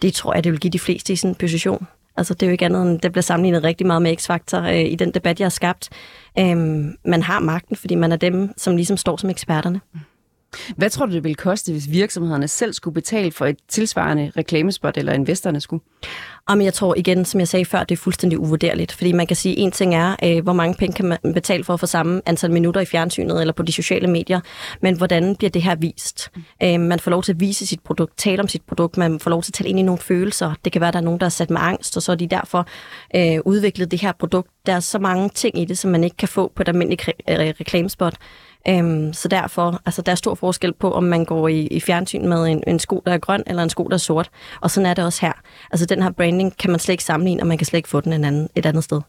Det 0.01 0.13
tror 0.13 0.33
jeg, 0.33 0.43
det 0.43 0.51
vil 0.51 0.59
give 0.59 0.71
de 0.71 0.79
fleste 0.79 1.13
i 1.13 1.15
sådan 1.15 1.31
en 1.31 1.35
position. 1.35 1.87
Altså, 2.21 2.33
det 2.33 2.43
er 2.43 2.47
jo 2.47 2.51
ikke 2.51 2.65
andet 2.65 2.81
end, 2.81 2.99
det 2.99 3.11
bliver 3.11 3.21
sammenlignet 3.21 3.63
rigtig 3.63 3.87
meget 3.87 4.01
med 4.01 4.15
X-faktor 4.15 4.61
øh, 4.61 4.85
i 4.85 4.95
den 4.95 5.11
debat, 5.11 5.39
jeg 5.39 5.45
har 5.45 5.49
skabt. 5.49 5.89
Øhm, 6.39 6.95
man 7.05 7.23
har 7.23 7.39
magten, 7.39 7.75
fordi 7.75 7.95
man 7.95 8.11
er 8.11 8.15
dem, 8.15 8.53
som 8.57 8.75
ligesom 8.75 8.97
står 8.97 9.17
som 9.17 9.29
eksperterne. 9.29 9.81
Mm. 9.93 9.99
Hvad 10.75 10.89
tror 10.89 11.05
du, 11.05 11.13
det 11.13 11.23
ville 11.23 11.35
koste, 11.35 11.71
hvis 11.71 11.91
virksomhederne 11.91 12.47
selv 12.47 12.73
skulle 12.73 12.93
betale 12.93 13.31
for 13.31 13.45
et 13.45 13.57
tilsvarende 13.67 14.31
reklamespot, 14.37 14.97
eller 14.97 15.13
investorerne 15.13 15.61
skulle? 15.61 15.83
Jamen, 16.49 16.65
jeg 16.65 16.73
tror 16.73 16.95
igen, 16.97 17.25
som 17.25 17.39
jeg 17.39 17.47
sagde 17.47 17.65
før, 17.65 17.83
det 17.83 17.95
er 17.95 17.97
fuldstændig 17.97 18.39
uvurderligt. 18.39 18.91
Fordi 18.91 19.11
man 19.11 19.27
kan 19.27 19.35
sige, 19.35 19.57
en 19.57 19.71
ting 19.71 19.95
er, 19.95 20.15
øh, 20.23 20.43
hvor 20.43 20.53
mange 20.53 20.75
penge 20.75 20.93
kan 20.93 21.05
man 21.05 21.17
betale 21.33 21.63
for 21.63 21.73
at 21.73 21.79
få 21.79 21.85
samme 21.85 22.21
antal 22.25 22.51
minutter 22.51 22.81
i 22.81 22.85
fjernsynet 22.85 23.41
eller 23.41 23.53
på 23.53 23.63
de 23.63 23.71
sociale 23.71 24.07
medier. 24.07 24.39
Men 24.81 24.97
hvordan 24.97 25.35
bliver 25.35 25.49
det 25.49 25.61
her 25.61 25.75
vist? 25.75 26.29
Mm. 26.35 26.43
Øh, 26.63 26.79
man 26.79 26.99
får 26.99 27.11
lov 27.11 27.23
til 27.23 27.33
at 27.33 27.39
vise 27.39 27.67
sit 27.67 27.79
produkt, 27.79 28.17
tale 28.17 28.41
om 28.41 28.47
sit 28.47 28.61
produkt, 28.67 28.97
man 28.97 29.19
får 29.19 29.29
lov 29.29 29.43
til 29.43 29.51
at 29.51 29.53
tale 29.53 29.69
ind 29.69 29.79
i 29.79 29.81
nogle 29.81 29.99
følelser. 29.99 30.53
Det 30.65 30.71
kan 30.71 30.81
være, 30.81 30.87
at 30.87 30.93
der 30.93 30.99
er 30.99 31.03
nogen, 31.03 31.19
der 31.19 31.25
er 31.25 31.29
sat 31.29 31.49
med 31.49 31.61
angst, 31.61 31.97
og 31.97 32.03
så 32.03 32.11
er 32.11 32.15
de 32.15 32.27
derfor 32.27 32.67
øh, 33.15 33.39
udviklet 33.45 33.91
det 33.91 34.01
her 34.01 34.11
produkt. 34.11 34.49
Der 34.65 34.73
er 34.73 34.79
så 34.79 34.99
mange 34.99 35.29
ting 35.29 35.59
i 35.59 35.65
det, 35.65 35.77
som 35.77 35.91
man 35.91 36.03
ikke 36.03 36.17
kan 36.17 36.27
få 36.27 36.51
på 36.55 36.61
et 36.61 36.67
almindeligt 36.67 37.01
re- 37.01 37.13
reklamespot. 37.29 38.13
Øhm, 38.67 39.13
så 39.13 39.27
derfor, 39.27 39.81
altså 39.85 40.01
der 40.01 40.11
er 40.11 40.15
stor 40.15 40.35
forskel 40.35 40.73
på, 40.73 40.91
om 40.91 41.03
man 41.03 41.25
går 41.25 41.47
i, 41.47 41.67
i 41.67 41.79
fjernsyn 41.79 42.27
med 42.27 42.47
en, 42.47 42.63
en 42.67 42.79
sko, 42.79 43.03
der 43.05 43.13
er 43.13 43.17
grøn, 43.17 43.43
eller 43.47 43.63
en 43.63 43.69
sko, 43.69 43.83
der 43.83 43.93
er 43.93 43.97
sort. 43.97 44.29
Og 44.61 44.71
sådan 44.71 44.85
er 44.85 44.93
det 44.93 45.05
også 45.05 45.25
her. 45.25 45.33
Altså 45.71 45.85
den 45.85 46.03
her 46.03 46.11
branding 46.11 46.57
kan 46.57 46.71
man 46.71 46.79
slet 46.79 46.93
ikke 46.93 47.03
sammenligne, 47.03 47.43
og 47.43 47.47
man 47.47 47.57
kan 47.57 47.65
slet 47.65 47.77
ikke 47.77 47.89
få 47.89 48.01
den 48.01 48.13
en 48.13 48.23
anden, 48.23 48.49
et 48.55 48.65
andet 48.65 48.83
sted. 48.83 49.01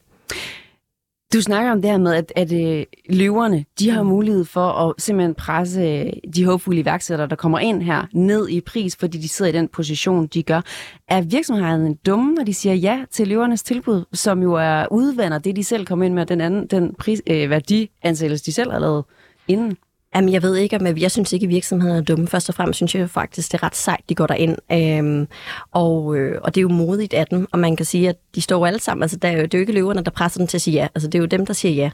Du 1.32 1.42
snakker 1.42 1.72
om 1.72 1.82
det 1.82 1.90
her 1.90 1.98
med, 1.98 2.14
at, 2.14 2.32
at 2.36 2.52
øh, 2.52 2.84
løverne, 3.08 3.64
de 3.78 3.90
har 3.90 4.02
mulighed 4.02 4.44
for 4.44 4.68
at 4.68 4.94
simpelthen 4.98 5.34
presse 5.34 5.80
øh, 5.80 6.12
de 6.34 6.44
håbfulde 6.44 6.80
iværksættere, 6.80 7.28
der 7.28 7.36
kommer 7.36 7.58
ind 7.58 7.82
her, 7.82 8.06
ned 8.12 8.48
i 8.48 8.60
pris, 8.60 8.96
fordi 8.96 9.18
de 9.18 9.28
sidder 9.28 9.50
i 9.50 9.54
den 9.54 9.68
position, 9.68 10.26
de 10.26 10.42
gør. 10.42 10.60
Er 11.08 11.20
virksomhederne 11.20 11.94
dumme, 11.94 12.34
når 12.34 12.44
de 12.44 12.54
siger 12.54 12.74
ja 12.74 13.04
til 13.10 13.28
løvernes 13.28 13.62
tilbud, 13.62 14.04
som 14.12 14.42
jo 14.42 14.54
er 14.54 14.86
udvander 14.90 15.38
det, 15.38 15.56
de 15.56 15.64
selv 15.64 15.86
kommer 15.86 16.04
ind 16.04 16.14
med, 16.14 16.26
den 16.26 16.40
anden 16.40 16.66
den 16.66 16.94
pris, 16.94 17.22
øh, 17.26 17.50
værdiansættelse, 17.50 18.44
de 18.46 18.52
selv 18.52 18.72
har 18.72 18.78
lavet 18.78 19.04
inden? 19.52 19.76
Jamen, 20.14 20.32
jeg 20.32 20.42
ved 20.42 20.56
ikke, 20.56 20.76
om 20.76 20.86
jeg 20.86 21.10
synes 21.10 21.32
ikke, 21.32 21.44
at 21.44 21.50
virksomheder 21.50 21.96
er 21.96 22.00
dumme. 22.00 22.28
Først 22.28 22.48
og 22.48 22.54
fremmest 22.54 22.76
synes 22.76 22.94
jeg 22.94 23.10
faktisk, 23.10 23.52
det 23.52 23.58
er 23.58 23.62
ret 23.62 23.76
sejt, 23.76 24.00
de 24.08 24.14
går 24.14 24.26
derind. 24.26 24.56
Øhm, 24.72 25.28
og, 25.72 26.16
øh, 26.16 26.40
og 26.42 26.54
det 26.54 26.60
er 26.60 26.62
jo 26.62 26.68
modigt 26.68 27.14
af 27.14 27.26
dem, 27.26 27.46
og 27.52 27.58
man 27.58 27.76
kan 27.76 27.86
sige, 27.86 28.08
at 28.08 28.16
de 28.34 28.40
står 28.40 28.58
jo 28.58 28.64
alle 28.64 28.80
sammen, 28.80 29.02
altså 29.02 29.16
der 29.16 29.28
er 29.28 29.32
jo, 29.32 29.42
det 29.42 29.54
er 29.54 29.58
jo 29.58 29.60
ikke 29.60 29.72
løverne, 29.72 30.04
der 30.04 30.10
presser 30.10 30.38
dem 30.38 30.46
til 30.46 30.56
at 30.56 30.62
sige 30.62 30.74
ja. 30.74 30.88
Altså 30.94 31.08
det 31.08 31.14
er 31.14 31.22
jo 31.22 31.26
dem, 31.26 31.46
der 31.46 31.52
siger 31.54 31.74
ja. 31.74 31.90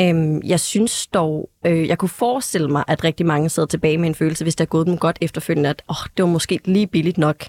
Øhm, 0.00 0.42
jeg 0.44 0.60
synes 0.60 1.06
dog, 1.06 1.50
øh, 1.66 1.88
jeg 1.88 1.98
kunne 1.98 2.08
forestille 2.08 2.68
mig, 2.68 2.84
at 2.88 3.04
rigtig 3.04 3.26
mange 3.26 3.48
sidder 3.48 3.66
tilbage 3.66 3.98
med 3.98 4.08
en 4.08 4.14
følelse, 4.14 4.44
hvis 4.44 4.56
der 4.56 4.64
er 4.64 4.66
gået 4.66 4.86
dem 4.86 4.98
godt 4.98 5.18
efterfølgende, 5.20 5.68
at 5.68 5.82
oh, 5.88 5.96
det 6.16 6.22
var 6.22 6.28
måske 6.28 6.60
lige 6.64 6.86
billigt 6.86 7.18
nok. 7.18 7.44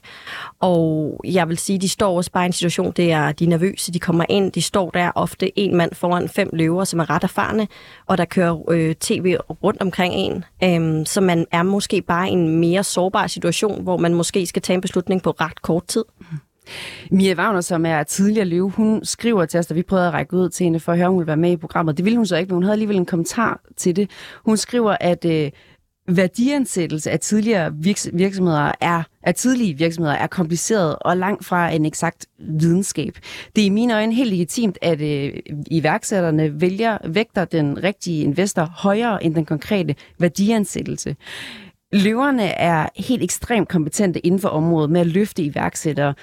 Og 0.60 1.20
jeg 1.24 1.50
vil 1.50 1.58
sige, 1.58 1.80
de 1.80 1.90
står 1.90 2.18
også 2.18 2.32
bare 2.32 2.44
i 2.44 2.46
en 2.46 2.54
situation, 2.54 2.92
det 2.92 3.12
er, 3.12 3.32
de 3.32 3.44
er 3.44 3.50
nervøse, 3.50 3.94
de 3.94 4.00
kommer 4.00 4.26
ind, 4.30 4.52
de 4.52 4.62
står 4.62 4.90
der 4.90 5.12
ofte 5.16 5.60
en 5.60 5.76
mand 5.76 5.94
foran 5.94 6.30
fem 6.30 6.50
løver, 6.54 6.84
som 6.84 7.00
er 7.00 7.10
ret 7.10 7.24
erfarne, 7.24 7.68
og 8.08 8.18
der 8.18 8.26
kører 8.26 8.70
øh, 8.70 8.96
tv 8.96 9.36
rundt 9.64 9.82
omkring 9.82 10.14
en. 10.14 10.46
Øhm, 10.64 11.06
så 11.06 11.22
man 11.22 11.46
er 11.52 11.64
måske 11.64 12.02
bare 12.02 12.30
i 12.30 12.32
en 12.32 12.60
mere 12.60 12.84
sårbar 12.84 13.28
situation, 13.28 13.84
hvor 13.84 13.98
man 13.98 14.14
måske 14.14 14.46
skal 14.46 14.62
tage 14.62 14.76
en 14.76 14.82
beslutning 14.82 15.22
på 15.22 15.32
ret 15.32 15.62
kort 15.62 15.88
tid. 15.88 16.04
Mhm. 16.20 16.40
Mia 17.12 17.34
Wagner, 17.34 17.62
som 17.62 17.86
er 17.86 18.04
tidligere 18.04 18.46
løve, 18.46 18.70
hun 18.70 19.06
skriver 19.06 19.46
til 19.46 19.60
os, 19.60 19.68
da 19.68 19.74
vi 19.74 19.82
prøvede 19.84 20.08
at 20.08 20.14
række 20.14 20.34
ud 20.34 20.50
til 20.50 20.64
hende 20.64 20.80
for 20.80 20.92
at 20.92 20.98
høre, 20.98 21.08
om 21.08 21.14
hun 21.14 21.20
ville 21.20 21.28
være 21.28 21.38
med 21.38 21.52
i 21.52 21.58
programmet. 21.58 21.98
Det 21.98 22.06
ville 22.06 22.18
hun 22.18 22.26
så 22.26 22.36
ikke, 22.38 22.50
men 22.50 22.56
hun 22.56 22.64
havde 22.64 22.74
alligevel 22.74 22.98
en 22.98 23.06
kommentar 23.06 23.62
til 23.78 23.96
det. 23.96 24.10
Hun 24.46 24.58
skriver, 24.58 24.98
at 25.00 25.26
øh, 25.26 25.52
værdiansættelse 26.08 27.12
af 27.12 27.20
tidligere 27.20 27.74
virks- 27.76 28.10
virksomheder 28.14 28.72
er 28.82 29.04
af 29.24 29.36
tidlige 29.36 29.78
virksomheder 29.78 30.16
er 30.16 30.28
kompliceret 30.28 30.96
og 31.02 31.18
langt 31.18 31.46
fra 31.46 31.70
en 31.70 31.86
eksakt 31.86 32.26
videnskab. 32.40 33.18
Det 33.56 33.62
er 33.62 33.66
i 33.66 33.70
mine 33.70 33.96
øjne 33.96 34.14
helt 34.14 34.30
legitimt, 34.30 34.78
at 34.82 35.02
øh, 35.02 35.34
iværksætterne 35.72 36.62
vælger 36.62 36.98
vægter 37.08 37.46
den 37.46 37.84
rigtige 37.84 38.24
investor 38.24 38.66
højere 38.76 39.24
end 39.24 39.36
den 39.36 39.46
konkrete 39.46 39.96
værdiansættelse. 40.20 41.16
Løverne 41.94 42.44
er 42.44 42.88
helt 42.96 43.24
ekstremt 43.24 43.70
kompetente 43.70 44.20
inden 44.20 44.40
for 44.40 44.50
området 44.50 44.92
med 44.92 45.02
at 45.02 45.08
løfte 45.08 45.44
iværksættere. 45.44 46.14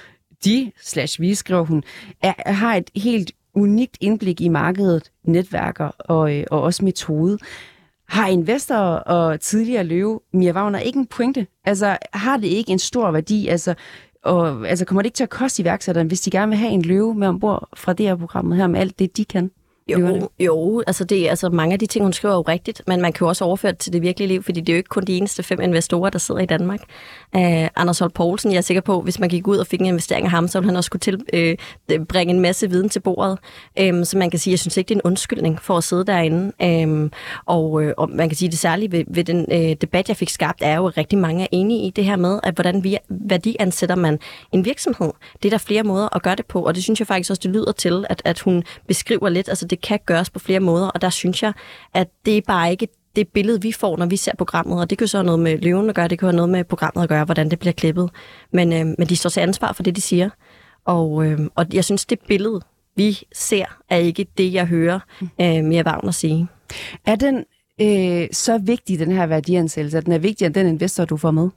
De, 0.45 0.73
slash 0.81 1.21
vi, 1.21 1.35
skriver 1.35 1.65
hun, 1.65 1.83
er, 2.23 2.53
har 2.53 2.77
et 2.77 2.91
helt 2.97 3.33
unikt 3.55 3.97
indblik 4.01 4.41
i 4.41 4.49
markedet, 4.49 5.11
netværker 5.25 5.91
og, 5.99 6.37
øh, 6.37 6.45
og 6.51 6.63
også 6.63 6.85
metode. 6.85 7.39
Har 8.09 8.27
investorer 8.27 8.99
og 8.99 9.41
tidligere 9.41 9.85
løve, 9.85 10.21
Mia 10.33 10.53
Wagner, 10.53 10.79
ikke 10.79 10.99
en 10.99 11.07
pointe? 11.07 11.47
Altså, 11.65 11.99
har 12.13 12.37
det 12.37 12.47
ikke 12.47 12.73
en 12.73 12.79
stor 12.79 13.11
værdi? 13.11 13.49
Altså, 13.49 13.75
og, 14.25 14.69
altså, 14.69 14.85
kommer 14.85 15.03
det 15.03 15.07
ikke 15.07 15.17
til 15.17 15.23
at 15.23 15.31
koste 15.31 15.63
iværksætteren, 15.63 16.07
hvis 16.07 16.21
de 16.21 16.31
gerne 16.31 16.49
vil 16.49 16.59
have 16.59 16.73
en 16.73 16.83
løve 16.83 17.15
med 17.15 17.29
ombord 17.29 17.69
fra 17.77 17.93
det 17.93 18.07
her 18.07 18.17
programmet 18.17 18.57
her, 18.57 18.67
med 18.67 18.81
alt 18.81 18.99
det, 18.99 19.17
de 19.17 19.25
kan? 19.25 19.51
Jo, 19.91 20.29
jo 20.41 20.83
altså, 20.87 21.05
det, 21.05 21.29
altså 21.29 21.49
mange 21.49 21.73
af 21.73 21.79
de 21.79 21.87
ting, 21.87 22.05
hun 22.05 22.13
skriver 22.13 22.35
er 22.35 22.39
jo 22.39 22.43
rigtigt, 22.43 22.83
men 22.87 23.01
man 23.01 23.13
kan 23.13 23.25
jo 23.25 23.29
også 23.29 23.45
overføre 23.45 23.73
det 23.73 23.79
til 23.79 23.93
det 23.93 24.03
virkelige 24.03 24.29
liv, 24.29 24.43
fordi 24.43 24.61
det 24.61 24.69
er 24.69 24.73
jo 24.73 24.77
ikke 24.77 24.89
kun 24.89 25.05
de 25.05 25.17
eneste 25.17 25.43
fem 25.43 25.61
investorer, 25.61 26.11
der 26.11 26.19
sidder 26.19 26.41
i 26.41 26.47
Danmark. 26.47 26.81
Uh, 27.37 27.67
Anders 27.77 27.99
Holt 27.99 28.15
Poulsen, 28.15 28.53
jeg 28.53 28.57
er 28.57 28.63
sikker 28.63 28.81
på, 28.81 29.01
hvis 29.01 29.19
man 29.19 29.29
gik 29.29 29.47
ud 29.47 29.57
og 29.57 29.67
fik 29.67 29.81
en 29.81 29.87
investering 29.87 30.25
af 30.25 30.31
ham, 30.31 30.49
så 30.49 30.61
ville 30.61 30.69
han 30.69 30.77
også 30.77 30.87
skulle 30.87 31.01
til, 31.01 31.57
uh, 31.93 32.07
bringe 32.07 32.35
en 32.35 32.41
masse 32.41 32.71
viden 32.71 32.89
til 32.89 33.01
bordet. 33.01 33.39
Um, 33.81 34.05
så 34.05 34.19
man 34.19 34.31
kan 34.31 34.39
sige, 34.39 34.53
jeg 34.53 34.59
synes 34.59 34.77
ikke, 34.77 34.89
det 34.89 34.95
er 34.95 34.99
en 34.99 35.03
undskyldning 35.05 35.63
for 35.63 35.77
at 35.77 35.85
sidde 35.85 36.05
derinde. 36.05 36.53
Um, 36.85 37.13
og, 37.47 37.73
uh, 37.73 37.91
og 37.97 38.11
man 38.11 38.29
kan 38.29 38.37
sige, 38.37 38.51
det 38.51 38.59
særlige 38.59 38.93
ved, 38.93 39.05
ved 39.09 39.25
den 39.25 39.47
uh, 39.53 39.73
debat, 39.81 40.09
jeg 40.09 40.17
fik 40.17 40.29
skabt, 40.29 40.63
er 40.63 40.77
jo, 40.77 40.87
at 40.87 40.97
rigtig 40.97 41.19
mange 41.19 41.43
er 41.43 41.49
enige 41.53 41.87
i 41.87 41.91
det 41.91 42.05
her 42.05 42.17
med, 42.17 42.41
at 42.43 42.55
hvordan 42.55 42.85
vi, 42.85 42.97
værdiansætter 43.09 43.97
man 43.97 44.19
en 44.53 44.65
virksomhed. 44.65 45.11
Det 45.43 45.49
er 45.49 45.51
der 45.51 45.59
flere 45.59 45.83
måder 45.83 46.17
at 46.17 46.23
gøre 46.23 46.37
det 46.37 46.47
på, 46.47 46.63
og 46.63 46.75
det 46.75 46.83
synes 46.83 47.01
jeg 47.01 47.07
faktisk 47.07 47.31
også, 47.31 47.41
det 47.43 47.51
lyder 47.51 47.73
til, 47.73 48.05
at, 48.09 48.23
at 48.25 48.41
hun 48.41 48.65
beskriver 48.89 49.29
lidt, 49.29 49.49
altså 49.49 49.67
det 49.67 49.80
kan 49.83 49.99
gøres 50.07 50.31
på 50.31 50.39
flere 50.39 50.61
måder, 50.61 50.89
og 50.89 51.01
der 51.01 51.11
synes 51.11 51.43
jeg, 51.43 51.53
at 51.95 52.09
det 52.25 52.37
er 52.37 52.43
bare 52.47 52.71
ikke 52.71 52.89
det 53.17 53.29
billede, 53.29 53.63
vi 53.63 53.73
får, 53.73 53.97
når 53.97 54.07
vi 54.07 54.17
ser 54.17 54.33
programmet, 54.39 54.81
og 54.81 54.91
det 54.91 54.99
kan 54.99 55.09
så 55.09 55.17
have 55.17 55.27
noget 55.27 55.41
med 55.41 55.59
løven 55.59 55.89
at 55.89 55.95
gøre, 55.95 56.09
det 56.09 56.19
kan 56.19 56.27
have 56.27 56.37
noget 56.37 56.51
med 56.51 56.65
programmet 56.65 57.03
at 57.03 57.09
gøre, 57.09 57.25
hvordan 57.25 57.51
det 57.51 57.59
bliver 57.59 57.73
klippet. 57.73 58.11
Men, 58.53 58.73
øh, 58.73 58.87
men 58.99 59.09
de 59.09 59.17
står 59.17 59.31
til 59.31 59.41
ansvar 59.41 59.73
for 59.73 59.83
det, 59.83 59.97
de 59.97 60.01
siger. 60.01 60.31
Og, 60.85 61.27
øh, 61.27 61.41
og 61.55 61.67
jeg 61.73 61.85
synes, 61.85 62.07
det 62.07 62.19
billede, 62.29 62.61
vi 62.97 63.19
ser, 63.33 63.65
er 63.91 63.97
ikke 63.97 64.27
det, 64.39 64.53
jeg 64.53 64.67
hører 64.67 65.01
øh, 65.41 65.65
mere 65.65 65.85
Wagner 65.87 66.11
sige. 66.11 66.49
Er 67.07 67.17
den 67.17 67.45
øh, 67.81 68.29
så 68.33 68.59
vigtig, 68.59 68.99
den 68.99 69.13
her 69.13 69.27
værdiansættelse, 69.27 69.99
at 69.99 70.05
den 70.05 70.13
er 70.13 70.19
vigtigere 70.19 70.47
end 70.47 70.55
den 70.55 70.67
investor, 70.67 71.05
du 71.05 71.17
får 71.17 71.31
med? 71.31 71.49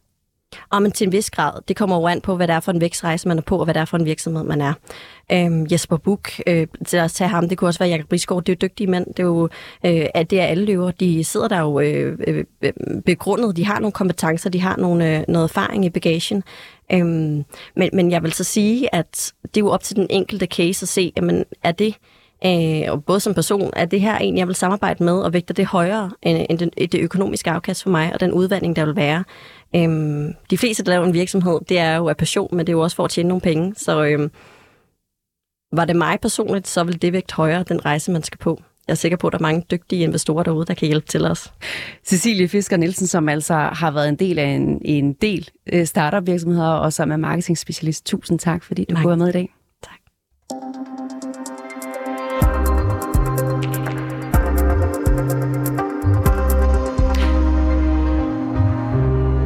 Og 0.70 0.82
men 0.82 0.92
til 0.92 1.06
en 1.06 1.12
vis 1.12 1.30
grad. 1.32 1.52
Det 1.68 1.76
kommer 1.76 1.96
jo 1.96 2.08
an 2.08 2.22
på, 2.22 2.36
hvad 2.36 2.48
det 2.48 2.56
er 2.56 2.60
for 2.60 2.72
en 2.72 2.82
vækstrejse, 2.82 3.28
man 3.28 3.38
er 3.38 3.42
på, 3.42 3.58
og 3.58 3.64
hvad 3.64 3.74
det 3.74 3.82
er 3.82 3.86
for 3.86 3.98
en 3.98 4.06
virksomhed, 4.06 4.44
man 4.44 4.62
er. 4.62 4.74
Øhm, 5.32 5.68
Jesper 5.72 5.98
Buch, 5.98 6.40
øh, 6.48 6.68
til 6.86 6.98
at 6.98 7.12
tage 7.12 7.28
ham, 7.28 7.50
det 7.50 7.58
kunne 7.58 7.68
også 7.68 7.80
være 7.80 7.90
Jakob 7.90 8.12
Risgaard, 8.12 8.44
det 8.44 8.52
er 8.52 8.56
jo 8.62 8.68
dygtige 8.68 8.88
mænd, 8.88 9.06
det 9.06 9.20
er 9.20 9.24
jo 9.24 9.50
øh, 9.86 10.06
at 10.14 10.30
det 10.30 10.40
er 10.40 10.46
alle 10.46 10.66
løver, 10.66 10.92
de 10.92 11.24
sidder 11.24 11.48
der 11.48 11.60
jo 11.60 11.80
øh, 11.80 12.18
øh, 12.28 12.74
begrundet, 13.06 13.56
de 13.56 13.66
har 13.66 13.80
nogle 13.80 13.92
kompetencer, 13.92 14.50
de 14.50 14.62
har 14.62 14.78
nogle, 14.78 15.18
øh, 15.18 15.24
noget 15.28 15.44
erfaring 15.44 15.86
i 15.86 15.90
bagagen. 15.90 16.44
Øhm, 16.92 17.46
men, 17.76 17.90
men 17.94 18.12
jeg 18.12 18.24
vil 18.24 18.34
så 18.34 18.44
sige, 18.44 18.96
at 18.96 19.34
det 19.44 19.58
er 19.58 19.66
jo 19.66 19.70
op 19.70 19.84
til 19.84 19.96
den 19.96 20.08
enkelte 20.10 20.46
case 20.46 20.84
at 20.84 20.88
se, 20.88 21.14
jamen, 21.18 21.46
er 21.64 21.72
det 21.72 21.96
Øh, 22.46 22.82
og 22.88 23.04
både 23.04 23.20
som 23.20 23.34
person, 23.34 23.70
er 23.76 23.86
det 23.86 24.02
her 24.02 24.18
en, 24.18 24.38
jeg 24.38 24.48
vil 24.48 24.56
samarbejde 24.56 25.04
med, 25.04 25.14
og 25.14 25.34
vægter 25.34 25.54
det 25.54 25.66
højere 25.66 26.12
end, 26.22 26.46
end 26.50 26.60
det, 26.60 26.92
det 26.92 27.00
økonomiske 27.00 27.50
afkast 27.50 27.84
for 27.84 27.90
mig, 27.90 28.14
og 28.14 28.20
den 28.20 28.32
udvandring, 28.32 28.76
der 28.76 28.86
vil 28.86 28.96
være. 28.96 29.24
Øhm, 29.76 30.34
de 30.50 30.58
fleste, 30.58 30.84
der 30.84 30.90
laver 30.90 31.06
en 31.06 31.14
virksomhed, 31.14 31.60
det 31.70 31.80
er 31.80 31.96
jo 31.96 32.08
af 32.08 32.18
passion, 32.18 32.50
men 32.52 32.60
det 32.60 32.70
er 32.70 32.78
jo 32.78 32.82
også 32.82 32.96
for 32.96 33.04
at 33.04 33.10
tjene 33.10 33.28
nogle 33.30 33.42
penge. 33.42 33.76
Så 33.78 34.04
øhm, 34.04 34.32
var 35.72 35.86
det 35.86 35.96
mig 35.96 36.20
personligt, 36.22 36.68
så 36.68 36.84
vil 36.84 37.02
det 37.02 37.14
vægt 37.14 37.32
højere, 37.32 37.64
den 37.64 37.86
rejse, 37.86 38.12
man 38.12 38.24
skal 38.24 38.38
på. 38.38 38.62
Jeg 38.88 38.94
er 38.94 38.96
sikker 38.96 39.18
på, 39.18 39.28
at 39.28 39.34
der 39.34 39.40
er 39.40 39.42
mange 39.42 39.66
dygtige 39.72 40.04
investorer 40.04 40.44
derude, 40.44 40.66
der 40.66 40.74
kan 40.74 40.88
hjælpe 40.88 41.08
til 41.08 41.26
os. 41.26 41.54
Cecilie 42.06 42.48
Fisker 42.48 42.78
Nielsen, 42.78 43.08
som 43.08 43.30
altså 43.30 43.54
har 43.54 43.92
været 43.92 44.10
en 44.10 44.16
del 44.16 44.40
af 44.40 44.46
en, 44.46 44.82
en 44.86 45.14
del 45.14 45.50
øh, 45.74 45.86
startup 45.86 46.28
virksomheder, 46.28 46.70
og 46.70 46.94
som 46.94 47.12
er 47.12 47.18
marketing-specialist. 47.18 48.06
Tusind 48.06 48.40
tak, 48.40 48.64
fordi 48.64 48.86
du 48.90 48.96
kunne 48.96 49.08
være 49.08 49.18
med 49.18 49.30
i 49.30 49.32
dag. 49.32 49.54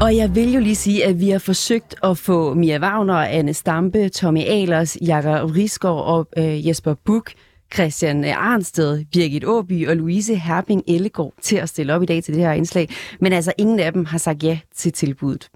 Og 0.07 0.15
jeg 0.15 0.35
vil 0.35 0.53
jo 0.53 0.59
lige 0.59 0.75
sige, 0.75 1.05
at 1.05 1.19
vi 1.19 1.29
har 1.29 1.39
forsøgt 1.39 1.95
at 2.03 2.17
få 2.17 2.53
Mia 2.53 2.79
Wagner, 2.79 3.13
Anne 3.13 3.53
Stampe, 3.53 4.09
Tommy 4.09 4.39
Alers, 4.39 4.97
Jakob 5.01 5.55
Risgaard 5.55 6.05
og 6.05 6.27
øh, 6.37 6.67
Jesper 6.67 6.93
Buch, 7.05 7.35
Christian 7.73 8.25
øh, 8.25 8.51
Arnsted, 8.53 9.05
Birgit 9.13 9.45
Åby 9.45 9.87
og 9.87 9.95
Louise 9.95 10.35
Herping 10.35 10.83
Ellegaard 10.87 11.33
til 11.41 11.55
at 11.55 11.69
stille 11.69 11.93
op 11.93 12.03
i 12.03 12.05
dag 12.05 12.23
til 12.23 12.33
det 12.33 12.43
her 12.43 12.51
indslag. 12.51 12.89
Men 13.21 13.33
altså 13.33 13.53
ingen 13.57 13.79
af 13.79 13.93
dem 13.93 14.05
har 14.05 14.17
sagt 14.17 14.43
ja 14.43 14.59
til 14.75 14.93
tilbuddet. 14.93 15.49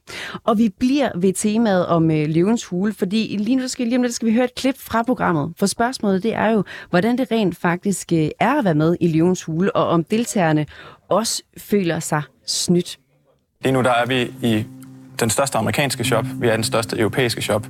Og 0.44 0.58
vi 0.58 0.70
bliver 0.80 1.10
ved 1.16 1.34
temaet 1.34 1.88
om 1.88 2.12
øh, 2.12 2.30
løvens 2.30 2.66
hule, 2.66 2.94
fordi 2.94 3.38
lige 3.40 3.56
nu 3.56 3.68
skal, 3.68 3.88
lige 3.88 3.98
om 3.98 4.02
lidt 4.02 4.14
skal 4.14 4.28
vi 4.28 4.34
høre 4.34 4.46
et 4.46 4.56
klip 4.56 4.78
fra 4.78 5.04
programmet. 5.04 5.54
For 5.60 5.66
spørgsmålet 5.66 6.24
det 6.24 6.34
er 6.34 6.50
jo, 6.50 6.64
hvordan 6.90 7.18
det 7.18 7.32
rent 7.32 7.58
faktisk 7.58 8.14
øh, 8.14 8.30
er 8.40 8.60
at 8.60 8.66
være 8.66 8.76
med 8.76 8.96
i 9.00 9.08
løvens 9.08 9.44
hule, 9.44 9.76
og 9.76 9.88
om 9.88 10.04
deltagerne 10.04 10.66
også 11.10 11.44
føler 11.58 12.00
sig 12.00 12.22
snydt. 12.46 13.01
Lige 13.64 13.74
nu 13.74 13.82
der 13.82 13.92
er 13.92 14.06
vi 14.06 14.22
i 14.42 14.66
den 15.20 15.30
største 15.30 15.58
amerikanske 15.58 16.04
shop, 16.04 16.26
vi 16.36 16.48
er 16.48 16.56
den 16.56 16.64
største 16.64 17.00
europæiske 17.00 17.42
shop, 17.42 17.68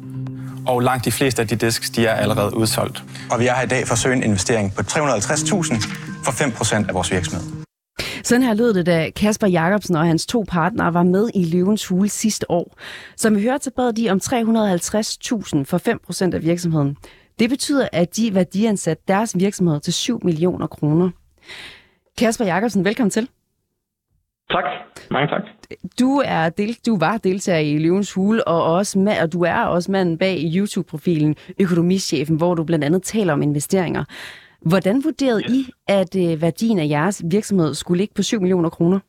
og 0.67 0.81
langt 0.81 1.05
de 1.05 1.11
fleste 1.11 1.41
af 1.41 1.47
de 1.47 1.55
disks, 1.55 1.89
de 1.89 2.05
er 2.05 2.13
allerede 2.13 2.57
udsolgt. 2.57 3.03
Og 3.31 3.39
vi 3.39 3.47
er 3.47 3.55
her 3.55 3.63
i 3.63 3.67
dag 3.67 3.87
for 3.87 3.93
at 3.93 3.99
søge 3.99 4.15
en 4.15 4.23
investering 4.23 4.73
på 4.75 4.81
350.000 4.81 4.95
for 6.25 6.31
5% 6.31 6.87
af 6.87 6.93
vores 6.93 7.11
virksomhed. 7.11 7.61
Sådan 8.23 8.43
her 8.43 8.53
lød 8.53 8.73
det, 8.73 8.85
da 8.85 9.09
Kasper 9.15 9.47
Jacobsen 9.47 9.95
og 9.95 10.05
hans 10.05 10.25
to 10.25 10.45
partnere 10.47 10.93
var 10.93 11.03
med 11.03 11.29
i 11.35 11.45
Løvens 11.45 11.87
Hule 11.87 12.09
sidste 12.09 12.51
år. 12.51 12.77
Som 13.17 13.35
vi 13.35 13.41
hørte, 13.41 13.63
så 13.63 13.71
bad 13.75 13.93
de 13.93 14.09
om 14.09 14.17
350.000 14.17 14.31
for 15.63 16.29
5% 16.31 16.35
af 16.35 16.41
virksomheden. 16.43 16.97
Det 17.39 17.49
betyder, 17.49 17.87
at 17.91 18.15
de 18.15 18.35
værdiansat 18.35 18.97
deres 19.07 19.37
virksomhed 19.37 19.79
til 19.79 19.93
7 19.93 20.19
millioner 20.23 20.67
kroner. 20.67 21.09
Kasper 22.17 22.45
Jacobsen, 22.45 22.85
velkommen 22.85 23.11
til. 23.11 23.27
Tak. 24.51 24.65
Mange 25.11 25.27
tak. 25.27 25.41
Du, 25.99 26.21
er 26.25 26.49
del, 26.49 26.73
du 26.85 26.97
var 26.99 27.17
deltager 27.17 27.59
i 27.59 27.77
Løvens 27.77 28.13
Hule, 28.13 28.47
og, 28.47 28.63
også 28.63 29.17
og 29.23 29.33
du 29.33 29.43
er 29.43 29.65
også 29.65 29.91
manden 29.91 30.17
bag 30.17 30.35
YouTube-profilen 30.55 31.35
Økonomichefen, 31.63 32.37
hvor 32.37 32.55
du 32.55 32.63
blandt 32.63 32.85
andet 32.85 33.03
taler 33.03 33.33
om 33.33 33.41
investeringer. 33.41 34.03
Hvordan 34.71 34.95
vurderede 35.03 35.43
yes. 35.43 35.51
I, 35.51 35.59
at 35.87 36.11
øh, 36.23 36.41
værdien 36.41 36.79
af 36.79 36.87
jeres 36.89 37.23
virksomhed 37.31 37.73
skulle 37.73 37.97
ligge 38.01 38.13
på 38.17 38.23
7 38.23 38.41
millioner 38.41 38.69
kroner? 38.69 38.99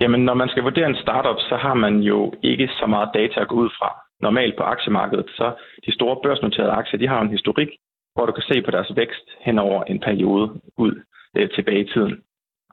Jamen, 0.00 0.20
når 0.24 0.34
man 0.34 0.48
skal 0.48 0.62
vurdere 0.62 0.86
en 0.86 1.02
startup, 1.04 1.38
så 1.48 1.56
har 1.56 1.74
man 1.74 1.94
jo 1.98 2.32
ikke 2.42 2.68
så 2.80 2.86
meget 2.86 3.10
data 3.14 3.40
at 3.40 3.48
gå 3.48 3.54
ud 3.54 3.70
fra. 3.78 3.90
Normalt 4.20 4.56
på 4.56 4.62
aktiemarkedet, 4.62 5.26
så 5.28 5.54
de 5.86 5.94
store 5.94 6.16
børsnoterede 6.22 6.70
aktier, 6.70 6.98
de 6.98 7.08
har 7.08 7.20
en 7.20 7.30
historik, 7.30 7.68
hvor 8.14 8.26
du 8.26 8.32
kan 8.32 8.42
se 8.42 8.62
på 8.62 8.70
deres 8.70 8.92
vækst 8.96 9.26
hen 9.40 9.58
over 9.58 9.84
en 9.84 10.00
periode 10.00 10.60
ud 10.76 11.02
øh, 11.36 11.50
tilbage 11.50 11.80
i 11.80 11.90
tiden. 11.92 12.14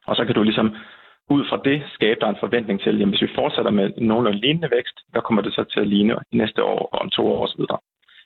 Og 0.08 0.16
så 0.16 0.26
kan 0.26 0.36
du 0.36 0.44
ligesom 0.44 0.76
ud 1.30 1.46
fra 1.50 1.62
det 1.66 1.84
skabe 1.94 2.20
der 2.20 2.30
en 2.30 2.44
forventning 2.46 2.82
til, 2.82 2.90
at 2.90 3.08
hvis 3.08 3.22
vi 3.22 3.36
fortsætter 3.36 3.72
med 3.72 3.92
nogenlunde 3.98 4.40
lignende 4.40 4.70
vækst, 4.72 4.98
hvad 5.12 5.22
kommer 5.22 5.42
det 5.42 5.54
så 5.54 5.64
til 5.64 5.80
at 5.80 5.88
ligne 5.88 6.16
næste 6.32 6.64
år 6.64 6.90
og 6.94 7.00
om 7.02 7.10
to 7.10 7.28
år 7.28 7.44
osv. 7.46 7.62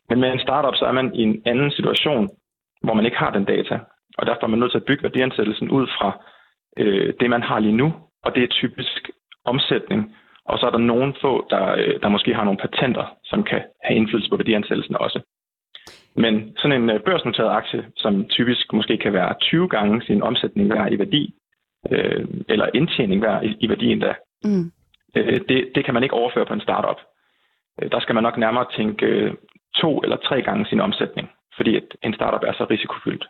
Men 0.10 0.20
med 0.20 0.32
en 0.32 0.40
startup, 0.40 0.76
så 0.76 0.86
er 0.86 0.92
man 0.92 1.16
i 1.16 1.22
en 1.22 1.42
anden 1.46 1.72
situation, 1.72 2.30
hvor 2.84 2.94
man 2.94 3.06
ikke 3.06 3.18
har 3.18 3.32
den 3.32 3.46
data. 3.46 3.80
Og 4.18 4.26
derfor 4.26 4.44
er 4.44 4.48
man 4.48 4.60
nødt 4.60 4.72
til 4.72 4.78
at 4.78 4.86
bygge 4.86 5.04
værdiansættelsen 5.04 5.70
ud 5.70 5.88
fra 5.88 6.24
øh, 6.78 7.14
det, 7.20 7.30
man 7.30 7.44
har 7.44 7.60
lige 7.60 7.78
nu, 7.82 7.94
og 8.24 8.36
det 8.36 8.44
er 8.44 8.48
typisk 8.48 9.10
omsætning. 9.46 10.16
Og 10.46 10.60
så 10.60 10.66
er 10.66 10.72
der 10.72 10.78
nogen 10.78 11.16
få, 11.22 11.48
der, 11.50 11.72
øh, 11.72 12.02
der 12.02 12.10
måske 12.10 12.34
har 12.34 12.44
nogle 12.44 12.60
patenter, 12.60 13.06
som 13.24 13.44
kan 13.44 13.62
have 13.84 13.98
indflydelse 13.98 14.30
på 14.30 14.38
værdiansættelsen 14.38 14.96
også. 14.96 15.20
Men 16.16 16.58
sådan 16.58 16.82
en 16.82 16.90
øh, 16.90 17.00
børsnoteret 17.00 17.50
aktie, 17.50 17.86
som 17.98 18.26
typisk 18.30 18.74
måske 18.74 18.98
kan 18.98 19.14
være 19.14 19.34
20 19.42 19.68
gange 19.68 20.02
sin 20.02 20.24
omsætning 20.24 20.70
værd 20.70 20.94
i 20.94 21.00
værdi, 21.00 21.34
øh, 21.92 22.28
eller 22.50 22.70
indtjening 22.74 23.22
værd 23.22 23.44
i, 23.46 23.56
i 23.60 23.70
værdien 23.70 24.00
da, 24.00 24.14
Mm. 24.46 24.72
øh, 25.16 25.42
det, 25.50 25.72
det 25.76 25.86
kan 25.86 25.94
man 25.94 26.04
ikke 26.04 26.16
overføre 26.16 26.46
på 26.46 26.54
en 26.54 26.62
startup. 26.62 27.00
Øh, 27.82 27.92
Der 27.92 28.00
skal 28.00 28.16
man 28.16 28.24
nok 28.24 28.38
nærmere 28.38 28.66
tænke 28.78 29.06
øh, 29.06 29.34
to 29.76 30.00
eller 30.00 30.18
tre 30.18 30.42
gange 30.42 30.66
sin 30.66 30.80
omsætning, 30.80 31.30
fordi 31.56 31.76
at 31.76 31.84
en 32.04 32.14
startup 32.14 32.44
er 32.48 32.54
så 32.54 32.66
risikofyldt. 32.70 33.26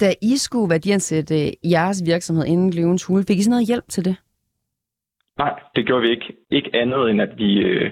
Da 0.00 0.06
I 0.22 0.36
skulle 0.36 0.70
værdiansætte 0.70 1.34
jeres 1.64 2.02
virksomhed 2.06 2.44
inden 2.46 2.70
Løvens 2.70 3.04
Hule, 3.04 3.24
fik 3.28 3.38
I 3.38 3.42
sådan 3.42 3.50
noget 3.50 3.66
hjælp 3.66 3.84
til 3.88 4.04
det? 4.04 4.16
Nej, 5.38 5.60
det 5.76 5.86
gjorde 5.86 6.02
vi 6.02 6.10
ikke. 6.10 6.36
Ikke 6.50 6.70
andet 6.74 7.10
end, 7.10 7.22
at 7.22 7.38
vi 7.38 7.58
øh, 7.58 7.90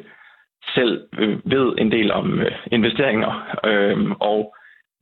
selv 0.74 1.08
øh, 1.18 1.38
ved 1.44 1.74
en 1.78 1.92
del 1.92 2.12
om 2.12 2.40
øh, 2.40 2.52
investeringer, 2.72 3.58
øh, 3.64 4.10
og 4.20 4.54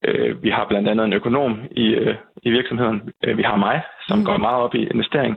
øh, 0.04 0.42
vi 0.42 0.50
har 0.50 0.66
blandt 0.68 0.88
andet 0.88 1.04
en 1.06 1.12
økonom 1.12 1.61
i, 1.71 1.87
øh, 1.87 2.14
i 2.42 2.50
virksomheden. 2.50 3.11
Øh, 3.25 3.37
vi 3.38 3.42
har 3.42 3.56
mig, 3.56 3.82
som 4.09 4.18
Mm. 4.18 4.25
går 4.25 4.37
meget 4.37 4.62
op 4.62 4.75
i 4.75 4.87
investering. 4.94 5.37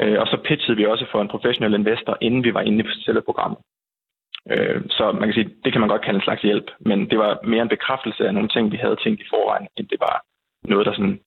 Øh, 0.00 0.16
og 0.20 0.26
så 0.26 0.36
pitchede 0.46 0.76
vi 0.76 0.86
også 0.86 1.06
for 1.12 1.20
en 1.22 1.28
professionel 1.28 1.74
investor, 1.74 2.18
inden 2.20 2.44
vi 2.44 2.54
var 2.54 2.60
inde 2.60 2.84
i 2.84 2.88
selve 3.06 3.22
programmet. 3.22 3.58
Øh, 4.50 4.82
så 4.90 5.12
man 5.12 5.28
kan 5.28 5.34
sige, 5.34 5.50
det 5.64 5.72
kan 5.72 5.80
man 5.80 5.90
godt 5.90 6.02
kalde 6.04 6.16
en 6.18 6.24
slags 6.24 6.42
hjælp, 6.42 6.66
men 6.80 7.10
det 7.10 7.18
var 7.18 7.38
mere 7.44 7.62
en 7.62 7.68
bekræftelse 7.68 8.26
af 8.28 8.34
nogle 8.34 8.48
ting, 8.48 8.72
vi 8.72 8.76
havde 8.76 8.96
tænkt 9.04 9.20
i 9.20 9.26
forvejen, 9.30 9.66
end 9.76 9.86
det 9.88 10.00
var 10.00 10.24
noget, 10.64 10.86
der 10.86 10.92
sådan 10.92 11.18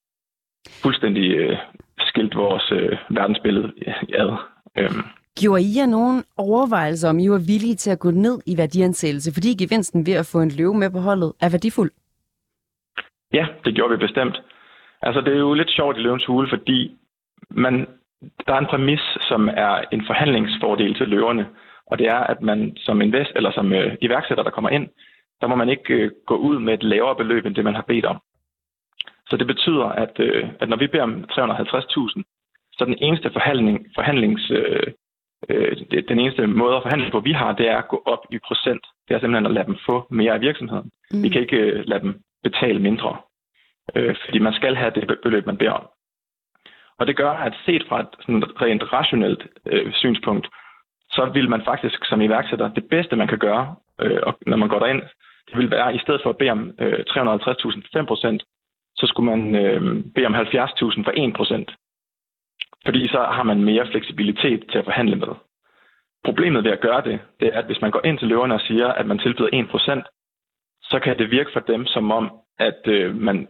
fuldstændig 0.83 1.31
øh, 1.35 1.57
skilt 1.99 2.35
vores 2.35 2.71
øh, 2.71 2.97
verdensbillede 3.09 3.71
ad. 4.13 4.31
Øh, 4.77 4.91
Gjorde 5.39 5.61
I 5.61 5.77
jer 5.77 5.85
nogen 5.85 6.23
overvejelser, 6.37 7.09
om 7.09 7.19
I 7.19 7.27
var 7.29 7.37
villige 7.47 7.75
til 7.75 7.91
at 7.91 7.99
gå 7.99 8.11
ned 8.11 8.39
i 8.45 8.57
værdiansættelse, 8.57 9.33
fordi 9.33 9.49
gevinsten 9.63 10.05
ved 10.05 10.13
at 10.13 10.29
få 10.31 10.41
en 10.41 10.51
løve 10.57 10.73
med 10.73 10.89
på 10.89 10.99
holdet 10.99 11.33
er 11.41 11.49
værdifuld? 11.49 11.91
Ja, 13.33 13.47
det 13.65 13.75
gjorde 13.75 13.91
vi 13.91 14.05
bestemt. 14.05 14.41
Altså, 15.01 15.21
det 15.21 15.33
er 15.33 15.37
jo 15.37 15.53
lidt 15.53 15.71
sjovt 15.71 15.97
i 15.97 15.99
løvens 15.99 16.25
hule, 16.25 16.49
fordi 16.49 16.97
man, 17.49 17.87
der 18.47 18.53
er 18.53 18.57
en 18.59 18.65
præmis, 18.65 19.01
som 19.21 19.49
er 19.49 19.83
en 19.91 20.03
forhandlingsfordel 20.07 20.95
til 20.95 21.07
løverne, 21.07 21.47
og 21.85 21.99
det 21.99 22.07
er, 22.07 22.19
at 22.19 22.41
man 22.41 22.77
som 22.77 23.01
invest 23.01 23.31
eller 23.35 23.51
som 23.51 23.73
øh, 23.73 23.97
iværksætter, 24.01 24.43
der 24.43 24.51
kommer 24.51 24.69
ind, 24.69 24.87
der 25.41 25.47
må 25.47 25.55
man 25.55 25.69
ikke 25.69 25.93
øh, 25.93 26.11
gå 26.25 26.35
ud 26.35 26.59
med 26.59 26.73
et 26.73 26.83
lavere 26.83 27.15
beløb, 27.15 27.45
end 27.45 27.55
det 27.55 27.63
man 27.63 27.75
har 27.75 27.85
bedt 27.87 28.05
om. 28.05 28.17
Så 29.29 29.37
det 29.37 29.47
betyder, 29.47 29.85
at, 29.85 30.19
øh, 30.19 30.49
at 30.59 30.69
når 30.69 30.77
vi 30.77 30.87
beder 30.87 31.03
om 31.03 31.25
350.000, 31.31 32.23
så 32.73 32.85
den 32.85 32.97
eneste 33.01 33.31
forhandling, 33.31 33.85
forhandlings, 33.95 34.51
øh, 34.51 34.87
øh, 35.49 35.77
den 36.07 36.19
eneste 36.19 36.47
måde 36.47 36.75
at 36.75 36.83
forhandle 36.83 37.11
på, 37.11 37.19
vi 37.19 37.31
har, 37.31 37.53
det 37.53 37.67
er 37.69 37.77
at 37.77 37.87
gå 37.87 38.01
op 38.05 38.23
i 38.31 38.39
procent. 38.47 38.83
Det 39.07 39.15
er 39.15 39.19
simpelthen 39.19 39.45
at 39.45 39.53
lade 39.53 39.67
dem 39.67 39.77
få 39.85 40.07
mere 40.09 40.33
af 40.33 40.41
virksomheden. 40.41 40.91
Mm. 41.11 41.23
Vi 41.23 41.29
kan 41.29 41.41
ikke 41.41 41.57
øh, 41.57 41.83
lade 41.87 42.03
dem 42.03 42.21
betale 42.43 42.79
mindre, 42.79 43.17
øh, 43.95 44.15
fordi 44.25 44.39
man 44.39 44.53
skal 44.53 44.75
have 44.75 44.91
det 44.95 45.19
beløb, 45.23 45.45
man 45.45 45.57
beder 45.57 45.71
om. 45.71 45.87
Og 46.99 47.07
det 47.07 47.15
gør, 47.15 47.31
at 47.31 47.53
set 47.65 47.83
fra 47.87 47.99
et 47.99 48.07
sådan 48.19 48.61
rent 48.61 48.93
rationelt 48.93 49.47
øh, 49.65 49.93
synspunkt, 49.93 50.47
så 51.11 51.25
vil 51.33 51.49
man 51.49 51.61
faktisk 51.65 52.05
som 52.05 52.21
iværksætter, 52.21 52.73
det 52.73 52.89
bedste 52.89 53.15
man 53.15 53.27
kan 53.27 53.39
gøre, 53.39 53.75
øh, 54.01 54.19
og 54.23 54.37
når 54.47 54.57
man 54.57 54.69
går 54.69 54.79
derind, 54.79 55.01
det 55.49 55.57
vil 55.57 55.71
være, 55.71 55.95
i 55.95 55.99
stedet 55.99 56.21
for 56.23 56.29
at 56.29 56.37
bede 56.37 56.49
om 56.49 56.71
øh, 56.79 56.99
350.000-5%, 57.09 58.37
så 58.95 59.07
skulle 59.07 59.35
man 59.35 59.55
øh, 59.55 59.81
bede 60.15 60.25
om 60.25 60.35
70.000 60.35 60.41
for 61.05 61.13
1%. 61.65 61.75
Fordi 62.85 63.07
så 63.07 63.17
har 63.17 63.43
man 63.43 63.63
mere 63.63 63.87
fleksibilitet 63.91 64.65
til 64.71 64.77
at 64.77 64.85
forhandle 64.85 65.15
med. 65.15 65.33
Problemet 66.23 66.63
ved 66.63 66.71
at 66.71 66.81
gøre 66.81 67.01
det, 67.01 67.19
det 67.39 67.47
er, 67.47 67.59
at 67.59 67.65
hvis 67.65 67.81
man 67.81 67.91
går 67.91 68.05
ind 68.05 68.19
til 68.19 68.27
løverne 68.27 68.53
og 68.53 68.61
siger, 68.61 68.87
at 68.87 69.05
man 69.05 69.19
tilbyder 69.19 69.49
1%, 70.03 70.18
så 70.89 70.99
kan 70.99 71.17
det 71.17 71.31
virke 71.31 71.49
for 71.53 71.59
dem 71.59 71.85
som 71.85 72.11
om, 72.11 72.31
at 72.59 72.81
øh, 72.87 73.15
man 73.15 73.47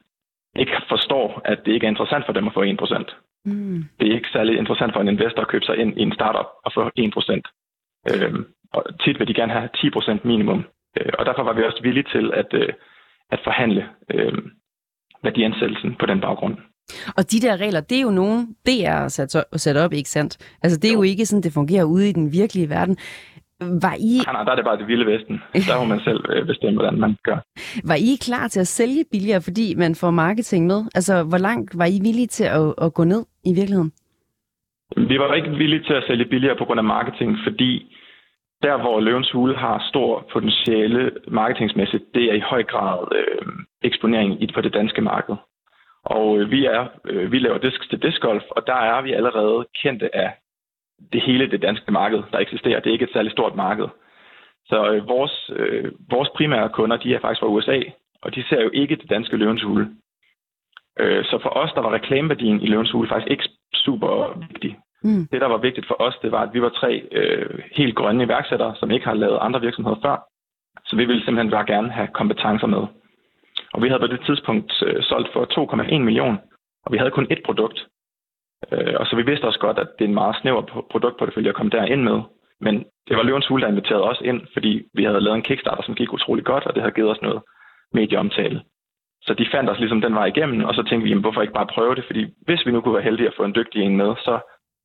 ikke 0.56 0.72
forstår, 0.90 1.42
at 1.46 1.60
det 1.66 1.72
ikke 1.72 1.86
er 1.86 1.90
interessant 1.90 2.26
for 2.26 2.34
dem 2.34 2.48
at 2.48 2.54
få 2.54 2.62
1 2.62 2.78
procent. 2.78 3.16
Mm. 3.46 3.84
Det 4.00 4.08
er 4.08 4.16
ikke 4.16 4.30
særlig 4.34 4.58
interessant 4.58 4.94
for 4.94 5.02
en 5.02 5.08
investor 5.08 5.42
at 5.42 5.48
købe 5.48 5.66
sig 5.66 5.78
ind 5.78 5.98
i 5.98 6.02
en 6.02 6.14
startup 6.14 6.50
og 6.66 6.72
få 6.74 6.90
1 6.96 7.14
procent. 7.14 7.48
Øhm, 8.12 8.46
og 8.74 8.84
tit 9.04 9.20
vil 9.20 9.28
de 9.28 9.34
gerne 9.34 9.54
have 9.54 9.70
10 9.82 9.90
procent 9.90 10.26
minimum. 10.26 10.64
Øh, 10.98 11.12
og 11.20 11.26
derfor 11.26 11.44
var 11.44 11.54
vi 11.54 11.64
også 11.64 11.82
villige 11.84 12.10
til 12.14 12.32
at, 12.34 12.54
øh, 12.54 12.74
at 13.32 13.40
forhandle 13.44 13.90
øh, 14.14 14.34
værdiansættelsen 15.24 15.96
på 16.00 16.06
den 16.06 16.22
baggrund. 16.22 16.58
Og 17.18 17.32
de 17.32 17.40
der 17.40 17.58
regler, 17.58 17.82
det 17.82 17.98
er 17.98 18.02
jo 18.02 18.12
nogen, 18.12 18.56
det 18.66 18.86
er 18.86 19.08
sat, 19.08 19.46
sat 19.56 19.78
op, 19.78 19.94
ikke 19.94 20.10
sandt? 20.10 20.38
Altså, 20.64 20.80
det 20.80 20.90
er 20.90 20.94
jo 20.94 21.04
ikke 21.04 21.26
sådan, 21.26 21.44
det 21.44 21.54
fungerer 21.54 21.84
ude 21.84 22.10
i 22.10 22.12
den 22.12 22.32
virkelige 22.32 22.70
verden. 22.70 22.98
Var 23.60 23.96
I, 24.00 24.14
Nej, 24.26 24.34
nej, 24.34 24.44
der 24.44 24.52
er 24.52 24.56
det 24.56 24.66
bare 24.66 24.78
det 24.78 24.88
vilde 24.88 25.06
vesten. 25.06 25.42
Der 25.54 25.80
må 25.80 25.86
man 25.86 26.00
selv 26.00 26.22
øh, 26.30 26.46
bestemme, 26.46 26.80
hvordan 26.80 27.00
man 27.00 27.18
gør. 27.24 27.38
var 27.84 27.96
I 27.96 28.12
klar 28.22 28.48
til 28.48 28.60
at 28.60 28.68
sælge 28.68 29.06
billigere, 29.12 29.42
fordi 29.42 29.76
man 29.76 29.96
får 29.96 30.12
marketing 30.12 30.66
med? 30.68 30.80
Altså, 30.96 31.24
hvor 31.24 31.38
langt 31.38 31.78
var 31.78 31.86
I 31.86 32.00
villige 32.02 32.28
til 32.28 32.44
at, 32.44 32.74
at 32.86 32.94
gå 32.94 33.04
ned 33.04 33.26
i 33.46 33.54
virkeligheden? 33.54 33.92
Vi 34.98 35.20
var 35.20 35.34
ikke 35.34 35.50
villige 35.50 35.84
til 35.84 35.94
at 35.94 36.04
sælge 36.08 36.26
billigere 36.26 36.58
på 36.58 36.66
grund 36.66 36.80
af 36.80 36.84
marketing, 36.84 37.38
fordi 37.44 37.96
der, 38.64 38.78
hvor 38.78 39.00
Løvens 39.00 39.32
Hule 39.32 39.56
har 39.56 39.86
stor 39.90 40.28
potentiale 40.34 41.12
marketingsmæssigt, 41.28 42.04
det 42.16 42.24
er 42.24 42.34
i 42.34 42.40
høj 42.40 42.64
grad 42.64 43.08
øh, 43.20 43.48
eksponering 43.84 44.44
i, 44.44 44.52
på 44.56 44.62
det 44.62 44.74
danske 44.74 45.02
marked. 45.02 45.36
Og 46.06 46.40
øh, 46.40 46.52
vi, 46.52 46.66
er, 46.66 46.88
øh, 47.06 47.32
vi 47.32 47.40
laver 47.40 47.58
disk 47.58 47.90
til 47.90 48.02
discgolf, 48.02 48.44
og 48.52 48.68
der 48.68 48.76
er 48.76 49.02
vi 49.02 49.14
allerede 49.14 49.66
kendte 49.82 50.16
af 50.16 50.32
det 51.14 51.22
hele 51.22 51.52
det 51.52 51.62
danske 51.62 51.92
marked, 51.92 52.24
der 52.32 52.40
eksisterer. 52.40 52.80
Det 52.80 52.90
er 52.90 52.94
ikke 52.94 53.06
et 53.06 53.14
særligt 53.14 53.32
stort 53.32 53.56
marked. 53.56 53.88
Så 54.66 54.92
øh, 54.92 55.08
vores, 55.08 55.52
øh, 55.56 55.92
vores 56.12 56.30
primære 56.36 56.70
kunder, 56.70 56.98
de 56.98 57.14
er 57.14 57.20
faktisk 57.20 57.40
fra 57.40 57.48
USA, 57.48 57.80
og 58.22 58.36
de 58.36 58.44
ser 58.50 58.62
jo 58.62 58.70
ikke 58.74 58.96
det 58.96 59.10
danske 59.10 59.38
Løvens 59.38 59.64
Hule. 59.64 59.90
Øh, 61.00 61.26
så 61.26 61.40
for 61.42 61.50
os, 61.50 61.72
der 61.76 61.82
var 61.82 61.94
reklameværdien 61.94 62.62
i 62.62 62.68
Løvens 62.68 62.92
Hule 62.92 63.10
faktisk 63.10 63.32
ikke 63.32 63.50
super 63.74 64.40
vigtig. 64.48 64.78
Mm. 65.04 65.28
Det, 65.32 65.42
der 65.42 65.48
var 65.48 65.58
vigtigt 65.58 65.88
for 65.88 66.02
os, 66.02 66.16
det 66.22 66.32
var, 66.32 66.42
at 66.42 66.54
vi 66.54 66.62
var 66.62 66.70
tre 66.70 67.08
øh, 67.12 67.60
helt 67.72 67.96
grønne 67.96 68.24
iværksættere, 68.24 68.76
som 68.76 68.92
ikke 68.92 69.06
har 69.06 69.14
lavet 69.14 69.38
andre 69.42 69.62
virksomheder 69.62 70.00
før. 70.06 70.18
Så 70.86 70.96
vi 70.96 71.06
ville 71.06 71.24
simpelthen 71.26 71.52
bare 71.52 71.66
gerne 71.66 71.92
have 71.92 72.08
kompetencer 72.08 72.68
med. 72.68 72.84
Og 73.74 73.82
vi 73.84 73.88
havde 73.88 74.00
på 74.00 74.08
det 74.08 74.22
tidspunkt 74.26 74.84
øh, 74.86 75.04
solgt 75.04 75.34
for 75.34 75.44
2,1 75.76 75.98
millioner, 75.98 76.38
og 76.86 76.92
vi 76.92 76.98
havde 76.98 77.12
kun 77.12 77.28
ét 77.32 77.42
produkt. 77.46 77.88
Øh, 78.72 78.94
og 79.00 79.06
så 79.06 79.16
vi 79.16 79.24
vidste 79.30 79.46
også 79.46 79.60
godt, 79.60 79.80
at 79.80 79.88
det 80.00 80.06
er 80.06 80.10
en 80.10 80.22
meget 80.22 80.36
snæver 80.42 80.86
produktportefølje 80.92 81.50
at 81.50 81.56
komme 81.56 81.70
derind 81.70 82.04
med. 82.04 82.20
Men 82.62 82.76
det 83.08 83.18
var 83.18 83.24
Løvens 83.24 83.48
Hule, 83.48 83.62
der 83.62 83.68
inviterede 83.70 84.10
os 84.12 84.22
ind, 84.26 84.42
fordi 84.54 84.82
vi 84.94 85.04
havde 85.04 85.22
lavet 85.22 85.36
en 85.36 85.48
Kickstarter, 85.50 85.84
som 85.84 85.96
gik 85.96 86.14
utrolig 86.14 86.46
godt, 86.46 86.66
og 86.66 86.74
det 86.74 86.82
havde 86.82 86.94
givet 86.94 87.12
os 87.12 87.22
noget 87.22 87.42
medieomtale. 87.94 88.62
Så 89.22 89.34
de 89.34 89.48
fandt 89.52 89.70
os 89.70 89.80
ligesom 89.80 90.02
den 90.02 90.16
vej 90.16 90.26
igennem, 90.26 90.64
og 90.64 90.76
så 90.76 90.84
tænkte 90.84 91.04
vi, 91.04 91.10
jamen, 91.10 91.22
hvorfor 91.22 91.42
ikke 91.42 91.54
bare 91.54 91.74
prøve 91.76 91.96
det? 91.96 92.04
Fordi 92.06 92.34
hvis 92.46 92.66
vi 92.66 92.72
nu 92.72 92.82
kunne 92.82 92.94
være 92.94 93.04
heldige 93.10 93.28
at 93.28 93.38
få 93.38 93.44
en 93.44 93.56
dygtig 93.56 93.82
en 93.82 93.98
med, 93.98 94.16
så 94.18 94.40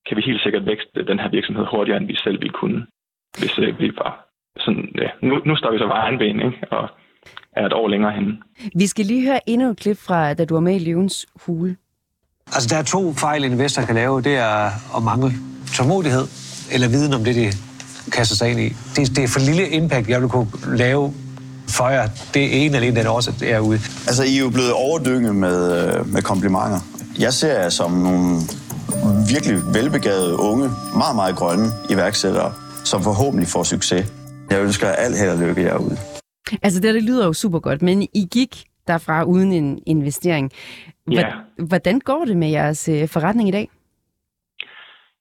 kan 0.06 0.16
vi 0.16 0.22
helt 0.22 0.42
sikkert 0.42 0.66
vækste 0.66 1.06
den 1.06 1.20
her 1.20 1.28
virksomhed 1.28 1.66
hurtigere, 1.66 1.98
end 1.98 2.06
vi 2.06 2.16
selv 2.16 2.40
ville 2.40 2.52
kunne, 2.52 2.86
hvis 3.38 3.58
øh, 3.58 3.80
vi 3.80 3.92
var 3.96 4.26
sådan, 4.56 4.92
ja, 4.98 5.08
nu, 5.22 5.42
nu 5.44 5.56
står 5.56 5.72
vi 5.72 5.78
så 5.78 5.86
bare 5.86 6.02
egen 6.06 6.18
ben, 6.18 6.40
ikke? 6.40 6.58
og 6.70 6.88
er 7.52 7.66
et 7.66 7.72
år 7.72 7.88
længere 7.88 8.12
henne. 8.12 8.42
Vi 8.74 8.86
skal 8.86 9.04
lige 9.04 9.26
høre 9.28 9.40
endnu 9.48 9.70
et 9.70 9.78
klip 9.78 9.96
fra, 9.96 10.34
da 10.34 10.44
du 10.44 10.54
var 10.54 10.60
med 10.60 10.76
i 10.80 10.84
Løvens 10.84 11.26
Hule. 11.46 11.76
Altså, 12.52 12.68
der 12.68 12.76
er 12.76 12.82
to 12.82 13.14
fejl, 13.14 13.44
en 13.44 13.52
investor 13.52 13.82
kan 13.82 13.94
lave. 13.94 14.22
Det 14.22 14.36
er 14.36 14.70
at 14.96 15.02
mangle 15.02 15.32
tålmodighed 15.74 16.26
eller 16.72 16.88
viden 16.88 17.14
om 17.14 17.24
det, 17.24 17.34
de 17.34 17.52
kaster 18.12 18.36
sig 18.36 18.50
ind 18.50 18.60
i. 18.60 18.76
Det, 18.96 19.16
det 19.16 19.24
er 19.24 19.28
for 19.28 19.40
lille 19.40 19.68
impact, 19.68 20.08
jeg 20.08 20.20
vil 20.20 20.28
kunne 20.28 20.48
lave 20.66 21.14
for 21.68 21.88
jer. 21.88 22.08
Det 22.34 22.44
er 22.44 22.66
en 22.66 22.74
eller 22.74 22.88
en, 22.88 22.96
den 22.96 23.06
også 23.06 23.32
er 23.44 23.58
ude. 23.60 23.80
Altså, 24.06 24.22
I 24.22 24.36
er 24.36 24.40
jo 24.40 24.50
blevet 24.50 24.72
overdynget 24.72 25.36
med, 25.36 25.84
øh, 25.84 26.12
med 26.12 26.22
komplimenter. 26.22 26.80
Jeg 27.18 27.32
ser 27.32 27.60
jer 27.60 27.68
som 27.68 27.90
nogle 27.90 28.40
virkelig 29.28 29.60
velbegavede 29.74 30.38
unge, 30.38 30.70
meget, 30.96 31.16
meget 31.16 31.36
grønne 31.36 31.70
iværksættere, 31.90 32.52
som 32.84 33.02
forhåbentlig 33.02 33.48
får 33.48 33.62
succes. 33.62 34.06
Jeg 34.50 34.60
ønsker 34.60 34.88
alt 34.88 35.18
held 35.18 35.30
og 35.30 35.38
lykke 35.38 35.62
herude. 35.62 35.96
Altså, 36.62 36.80
det, 36.80 36.94
det 36.94 37.02
lyder 37.02 37.26
jo 37.26 37.32
super 37.32 37.58
godt, 37.58 37.82
men 37.82 38.02
I 38.02 38.28
gik 38.30 38.64
derfra 38.88 39.22
uden 39.22 39.52
en 39.52 39.78
investering. 39.86 40.50
Ja. 41.10 41.32
Hvordan 41.68 42.00
går 42.00 42.24
det 42.24 42.36
med 42.36 42.48
jeres 42.50 42.88
øh, 42.88 43.08
forretning 43.08 43.48
i 43.48 43.52
dag? 43.52 43.68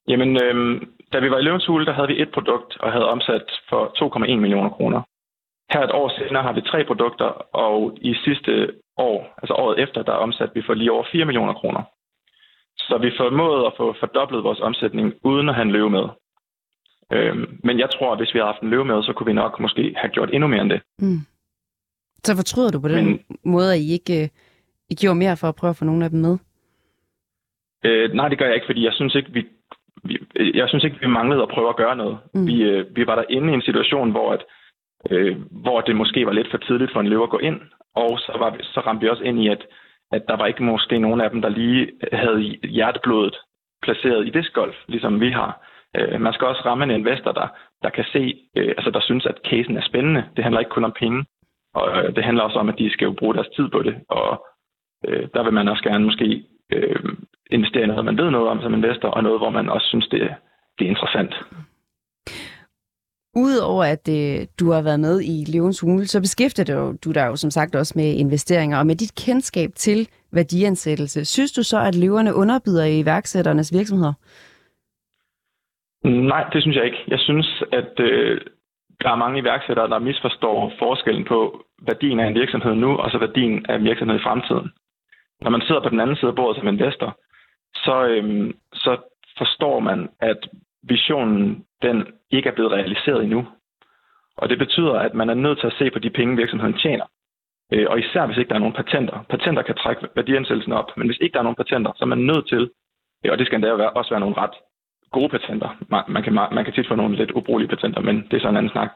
Jamen, 0.08 0.43
øhm, 0.43 0.91
da 1.13 1.19
vi 1.19 1.32
var 1.32 1.38
i 1.39 1.41
Løvens 1.41 1.65
Hule, 1.65 1.86
der 1.86 1.93
havde 1.93 2.08
vi 2.08 2.22
et 2.22 2.32
produkt 2.34 2.78
og 2.80 2.91
havde 2.91 3.10
omsat 3.10 3.46
for 3.69 3.82
2,1 4.26 4.36
millioner 4.36 4.69
kroner. 4.69 5.02
Her 5.74 5.82
et 5.82 5.91
år 5.91 6.10
senere 6.17 6.43
har 6.43 6.54
vi 6.54 6.62
tre 6.62 6.84
produkter, 6.86 7.26
og 7.65 7.98
i 8.02 8.13
sidste 8.26 8.52
år, 8.98 9.34
altså 9.41 9.54
året 9.54 9.80
efter, 9.84 10.04
der 10.04 10.12
omsatte 10.12 10.54
vi 10.56 10.62
for 10.65 10.74
lige 10.74 10.91
over 10.91 11.06
4 11.12 11.26
millioner 11.26 11.54
kroner. 11.54 11.82
Så 12.78 12.98
vi 13.02 13.12
formåede 13.17 13.65
at 13.65 13.74
få 13.78 13.96
fordoblet 14.00 14.43
vores 14.43 14.60
omsætning 14.60 15.13
uden 15.24 15.50
at 15.50 15.56
have 15.56 15.65
en 15.65 15.72
løve 15.72 15.89
med. 15.89 16.06
Øhm, 17.13 17.60
men 17.63 17.80
jeg 17.80 17.89
tror, 17.89 18.12
at 18.12 18.19
hvis 18.19 18.34
vi 18.34 18.39
havde 18.39 18.52
haft 18.54 18.62
en 18.63 18.69
løve 18.69 18.86
med, 18.86 19.04
så 19.04 19.13
kunne 19.13 19.26
vi 19.26 19.34
nok 19.34 19.60
måske 19.60 19.93
have 19.98 20.10
gjort 20.12 20.30
endnu 20.34 20.48
mere 20.48 20.62
end 20.62 20.69
det. 20.69 20.82
Mm. 21.00 21.19
Så 22.24 22.36
fortryder 22.36 22.72
du 22.72 22.80
på 22.80 22.88
den 22.88 23.06
Men- 23.06 23.19
måde, 23.46 23.74
at 23.74 23.80
I 23.80 23.91
ikke 23.93 24.24
øh, 24.24 24.30
I 24.89 24.96
gjorde 24.96 25.19
mere 25.19 25.38
for 25.38 25.48
at 25.48 25.56
prøve 25.56 25.69
at 25.69 25.76
få 25.76 25.86
nogle 25.86 26.06
af 26.06 26.10
dem 26.10 26.19
med? 26.19 26.38
Øh, 27.86 28.13
nej, 28.13 28.28
det 28.30 28.38
gør 28.38 28.46
jeg 28.46 28.56
ikke, 28.56 28.65
fordi 28.65 28.86
jeg 28.86 28.93
synes 28.93 29.15
ikke, 29.15 29.32
vi, 29.32 29.48
vi, 30.04 30.17
jeg 30.54 30.69
synes 30.69 30.84
ikke, 30.84 31.00
vi 31.00 31.08
manglede 31.08 31.41
at 31.41 31.50
prøve 31.50 31.69
at 31.69 31.76
gøre 31.76 31.96
noget. 31.96 32.17
Mm. 32.34 32.48
Vi, 32.48 32.62
øh, 32.63 32.96
vi 32.96 33.08
var 33.08 33.15
der 33.15 33.24
inde 33.30 33.52
i 33.52 33.56
en 33.56 33.62
situation, 33.62 34.12
hvor 34.12 34.34
at, 34.34 34.43
øh, 35.12 35.38
hvor 35.52 35.82
det 35.82 35.96
måske 35.96 36.26
var 36.26 36.34
lidt 36.34 36.52
for 36.52 36.58
tidligt 36.58 36.93
for 36.93 37.00
en 37.00 37.08
løver 37.08 37.24
at 37.24 37.30
gå 37.30 37.38
ind. 37.38 37.62
Og 37.96 38.19
så, 38.19 38.36
var, 38.39 38.58
så 38.62 38.80
ramte 38.80 39.02
vi 39.02 39.10
også 39.10 39.24
ind 39.24 39.39
i, 39.43 39.48
at, 39.48 39.65
at 40.12 40.24
der 40.28 40.38
var 40.38 40.46
ikke 40.46 40.63
måske 40.63 41.00
nogen 41.00 41.22
af 41.22 41.30
dem, 41.30 41.41
der 41.41 41.50
lige 41.50 41.91
havde 42.13 42.39
hjerteblodet 42.63 43.36
placeret 43.82 44.28
i 44.28 44.30
discgolf, 44.30 44.76
ligesom 44.88 45.22
vi 45.22 45.30
har. 45.30 45.52
Øh, 45.98 46.22
man 46.22 46.34
skal 46.34 46.48
også 46.48 46.62
ramme 46.65 46.84
en 46.84 46.91
investor, 46.91 47.32
der, 47.32 47.48
der 47.84 47.89
kan 47.89 48.06
se, 48.13 48.39
øh, 48.58 48.74
altså 48.78 48.91
der 48.91 49.02
synes, 49.02 49.26
at 49.26 49.41
casen 49.50 49.78
er 49.78 49.82
spændende. 49.82 50.24
Det 50.36 50.43
handler 50.43 50.60
ikke 50.60 50.76
kun 50.78 50.84
om 50.84 50.96
penge, 51.00 51.26
og 51.74 51.86
øh, 51.98 52.15
det 52.15 52.24
handler 52.24 52.43
også 52.43 52.60
om, 52.60 52.69
at 52.69 52.80
de 52.80 52.91
skal 52.93 53.06
jo 53.06 53.15
bruge 53.19 53.34
deres 53.34 53.50
tid 53.56 53.69
på 53.69 53.82
det. 53.82 53.96
Og 54.10 54.46
øh, 55.08 55.28
der 55.34 55.44
vil 55.44 55.54
man 55.54 55.68
også 55.68 55.84
gerne 55.84 56.06
måske 56.06 56.44
øh, 56.74 56.96
investere 57.52 57.84
i 57.84 57.88
noget, 57.88 58.06
man 58.06 58.18
ved 58.18 58.30
noget 58.32 58.48
om 58.48 58.62
som 58.62 58.74
investor, 58.74 59.10
og 59.10 59.24
noget, 59.24 59.39
hvor 59.39 59.50
man 59.50 59.70
også 59.70 59.88
synes, 59.88 60.08
det, 60.08 60.22
det 60.80 60.86
er 60.86 60.89
interessant. 60.89 61.34
Udover 63.36 63.84
at 63.84 64.06
øh, 64.10 64.48
du 64.60 64.72
har 64.72 64.82
været 64.82 65.00
med 65.00 65.22
i 65.22 65.36
Løvens 65.54 65.80
Hule, 65.80 66.06
så 66.06 66.20
beskæftiger 66.22 66.66
du, 66.66 66.96
du 67.06 67.12
dig 67.12 67.26
jo 67.28 67.36
som 67.36 67.52
sagt 67.52 67.76
også 67.76 67.94
med 67.96 68.13
investeringer, 68.13 68.78
og 68.80 68.88
med 68.88 68.96
dit 68.96 69.16
kendskab 69.26 69.70
til 69.76 70.10
værdiansættelse. 70.32 71.26
Synes 71.26 71.52
du 71.52 71.63
så, 71.63 71.80
at 71.80 71.96
løverne 71.96 72.36
underbyder 72.36 72.86
i 72.86 73.00
iværksætternes 73.00 73.74
virksomheder? 73.74 74.13
Nej, 76.04 76.44
det 76.54 76.62
synes 76.62 76.78
jeg 76.78 76.86
ikke. 76.86 77.04
Jeg 77.08 77.20
synes, 77.20 77.63
at 77.72 78.00
øh, 78.00 78.42
der 79.02 79.10
er 79.12 79.16
mange 79.16 79.39
iværksættere, 79.39 79.89
der 79.89 80.00
misforstår 80.00 80.74
forskellen 80.80 81.26
på 81.26 81.66
værdien 81.88 82.20
af 82.20 82.28
en 82.28 82.36
virksomhed 82.36 82.76
nu, 82.76 82.98
og 82.98 83.12
så 83.12 83.18
værdien 83.18 83.66
af 83.70 83.76
en 83.76 83.84
virksomhed 83.84 84.16
i 84.20 84.24
fremtiden. 84.24 84.70
Når 85.43 85.49
man 85.49 85.62
sidder 85.62 85.82
på 85.82 85.89
den 85.89 85.99
anden 85.99 86.15
side 86.15 86.29
af 86.29 86.36
bordet 86.36 86.58
som 86.58 86.67
investor, 86.67 87.19
så, 87.75 88.06
øhm, 88.06 88.53
så 88.73 88.97
forstår 89.38 89.79
man, 89.79 90.10
at 90.19 90.49
visionen 90.84 91.65
den 91.82 92.08
ikke 92.32 92.49
er 92.49 92.53
blevet 92.53 92.71
realiseret 92.71 93.23
endnu. 93.23 93.47
Og 94.38 94.49
det 94.49 94.58
betyder, 94.58 94.93
at 94.93 95.13
man 95.13 95.29
er 95.29 95.34
nødt 95.34 95.60
til 95.60 95.67
at 95.67 95.77
se 95.79 95.91
på 95.91 95.99
de 95.99 96.10
penge, 96.10 96.38
virksomheden 96.38 96.77
tjener. 96.77 97.06
Øh, 97.73 97.86
og 97.89 97.99
især 97.99 98.25
hvis 98.25 98.38
ikke 98.38 98.49
der 98.49 98.56
er 98.56 98.65
nogen 98.65 98.79
patenter. 98.82 99.25
Patenter 99.29 99.62
kan 99.62 99.75
trække 99.75 100.08
værdiansættelsen 100.15 100.73
op, 100.73 100.97
men 100.97 101.08
hvis 101.08 101.17
ikke 101.21 101.34
der 101.34 101.39
er 101.39 101.43
nogen 101.43 101.62
patenter, 101.62 101.91
så 101.95 102.03
er 102.03 102.13
man 102.15 102.17
nødt 102.32 102.47
til, 102.47 102.71
øh, 103.25 103.32
og 103.32 103.38
det 103.38 103.45
skal 103.45 103.56
endda 103.56 103.71
også 103.71 104.10
være 104.10 104.19
nogle 104.19 104.38
ret 104.38 104.56
gode 105.12 105.29
patenter. 105.29 105.69
Man 106.08 106.23
kan, 106.23 106.34
man 106.34 106.65
kan 106.65 106.73
tit 106.73 106.88
få 106.88 106.95
nogle 106.95 107.15
lidt 107.15 107.32
ubrugelige 107.32 107.69
patenter, 107.69 108.01
men 108.01 108.15
det 108.32 108.34
er 108.34 108.41
så 108.41 108.49
en 108.49 108.58
anden 108.58 108.71
snak. 108.71 108.89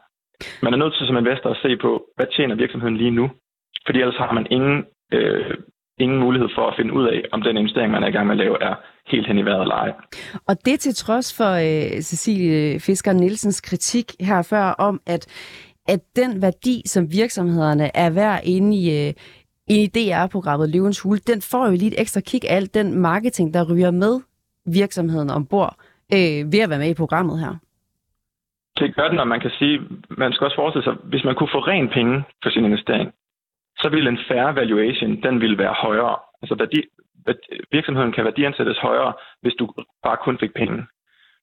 Man 0.64 0.74
er 0.74 0.78
nødt 0.78 0.94
til 0.94 1.08
som 1.08 1.18
investor 1.18 1.50
at 1.50 1.62
se 1.62 1.78
på, 1.78 1.92
hvad 2.16 2.28
tjener 2.36 2.56
virksomheden 2.56 2.98
lige 2.98 3.12
nu? 3.12 3.30
Fordi 3.86 4.00
ellers 4.00 4.18
har 4.18 4.32
man 4.32 4.48
ingen, 4.50 4.86
øh, 5.14 5.58
ingen 5.98 6.20
mulighed 6.20 6.50
for 6.56 6.68
at 6.68 6.74
finde 6.78 6.94
ud 6.94 7.06
af, 7.08 7.24
om 7.32 7.42
den 7.42 7.58
investering, 7.58 7.92
man 7.92 8.04
er 8.04 8.08
i 8.08 8.12
gang 8.12 8.28
med 8.28 8.36
at 8.36 8.38
lave, 8.38 8.64
er 8.64 8.76
helt 9.08 9.28
hen 9.28 9.38
i 9.38 9.46
vejret 9.46 9.62
eller 9.62 9.76
ej. 9.76 9.92
Og 10.48 10.56
det 10.66 10.80
til 10.80 10.96
trods 10.96 11.38
for 11.38 11.52
øh, 11.68 12.02
Cecilie 12.02 12.80
Fisker 12.80 13.14
Nielsens 13.14 13.62
kritik 13.62 14.06
her 14.20 14.42
før 14.42 14.66
om, 14.88 15.02
at, 15.06 15.24
at 15.88 16.00
den 16.16 16.42
værdi, 16.42 16.82
som 16.86 17.12
virksomhederne 17.12 17.92
er 17.96 18.10
værd 18.10 18.42
inde 18.44 18.78
i, 18.78 19.08
øh, 19.08 19.14
i 19.70 19.88
DR-programmet 19.96 20.70
Løvens 20.70 21.02
Hule, 21.02 21.20
den 21.20 21.42
får 21.52 21.66
jo 21.66 21.72
lige 21.72 21.88
et 21.88 22.02
ekstra 22.02 22.22
kig 22.22 22.42
af 22.50 22.56
alt 22.56 22.74
den 22.74 23.02
marketing, 23.02 23.54
der 23.54 23.74
ryger 23.74 23.92
med 23.92 24.22
virksomheden 24.66 25.30
ombord 25.30 25.76
øh, 26.14 26.52
ved 26.52 26.60
at 26.60 26.70
være 26.70 26.80
med 26.80 26.90
i 26.90 27.02
programmet 27.04 27.40
her. 27.40 27.54
Det 28.80 28.96
gør 28.96 29.08
den, 29.10 29.20
og 29.20 29.28
man 29.28 29.40
kan 29.40 29.52
sige, 29.60 29.80
man 30.10 30.34
skal 30.34 30.46
også 30.46 30.56
forestille 30.56 30.84
sig, 30.84 30.96
hvis 31.04 31.24
man 31.24 31.36
kunne 31.36 31.54
få 31.54 31.60
ren 31.60 31.90
penge 31.90 32.24
for 32.44 32.50
sin 32.50 32.66
investering, 32.66 33.12
så 33.82 33.90
vil 33.90 34.08
en 34.08 34.20
fair 34.28 34.52
valuation, 34.52 35.22
den 35.24 35.42
vil 35.42 35.58
være 35.58 35.74
højere. 35.74 36.16
Altså 36.42 36.56
værdi, 36.56 36.82
virksomheden 37.72 38.12
kan 38.12 38.26
værdiansættes 38.26 38.78
højere, 38.78 39.14
hvis 39.42 39.54
du 39.60 39.74
bare 40.04 40.18
kun 40.18 40.40
fik 40.40 40.54
penge. 40.54 40.86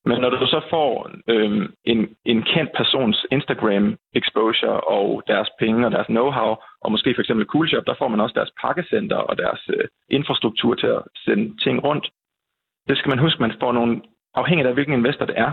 Men 0.07 0.21
når 0.21 0.31
du 0.31 0.47
så 0.47 0.61
får 0.71 1.11
øhm, 1.29 1.75
en, 1.85 2.17
en 2.25 2.43
kendt 2.43 2.71
persons 2.77 3.27
Instagram 3.31 3.97
exposure 4.15 4.81
og 4.81 5.23
deres 5.27 5.49
penge 5.59 5.87
og 5.87 5.93
deres 5.93 6.07
know-how, 6.07 6.51
og 6.85 6.91
måske 6.91 7.15
for 7.15 7.21
eksempel 7.21 7.47
Coolshop, 7.47 7.87
der 7.87 7.95
får 7.99 8.09
man 8.09 8.21
også 8.21 8.35
deres 8.35 8.53
pakkecenter 8.61 9.17
og 9.17 9.39
deres 9.39 9.61
øh, 9.69 9.85
infrastruktur 10.09 10.75
til 10.75 10.87
at 10.87 11.03
sende 11.25 11.65
ting 11.65 11.85
rundt. 11.85 12.11
Det 12.89 12.99
skal 12.99 13.09
man 13.09 13.19
huske, 13.19 13.41
man 13.41 13.57
får 13.61 13.73
nogle, 13.73 14.03
afhængigt 14.35 14.69
af 14.69 14.75
hvilken 14.75 14.95
investor 14.95 15.27
det 15.27 15.39
er, 15.39 15.53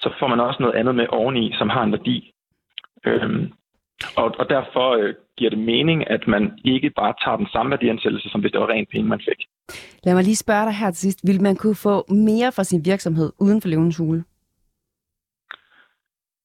så 0.00 0.12
får 0.18 0.26
man 0.26 0.40
også 0.40 0.62
noget 0.62 0.74
andet 0.74 0.94
med 0.94 1.06
oveni, 1.08 1.54
som 1.58 1.68
har 1.68 1.82
en 1.82 1.92
værdi. 1.92 2.32
Øhm, 3.06 3.52
og, 4.16 4.34
og 4.38 4.50
derfor 4.50 4.90
øh, 4.90 5.14
giver 5.38 5.50
det 5.50 5.58
mening, 5.72 6.10
at 6.10 6.22
man 6.34 6.42
ikke 6.64 6.90
bare 6.90 7.14
tager 7.24 7.36
den 7.36 7.48
samme 7.52 7.70
værdiansættelse, 7.70 8.28
som 8.28 8.40
hvis 8.40 8.52
det 8.52 8.60
var 8.60 8.68
rent 8.68 8.90
penge, 8.92 9.08
man 9.08 9.20
fik. 9.28 9.40
Lad 10.04 10.14
mig 10.14 10.24
lige 10.24 10.44
spørge 10.44 10.66
dig 10.66 10.74
her 10.74 10.90
til 10.90 11.00
sidst. 11.00 11.20
Vil 11.28 11.42
man 11.42 11.56
kunne 11.56 11.78
få 11.88 11.94
mere 12.28 12.52
fra 12.56 12.64
sin 12.64 12.84
virksomhed 12.84 13.32
uden 13.40 13.60
for 13.62 13.68
levens 13.68 13.96
hule? 13.96 14.24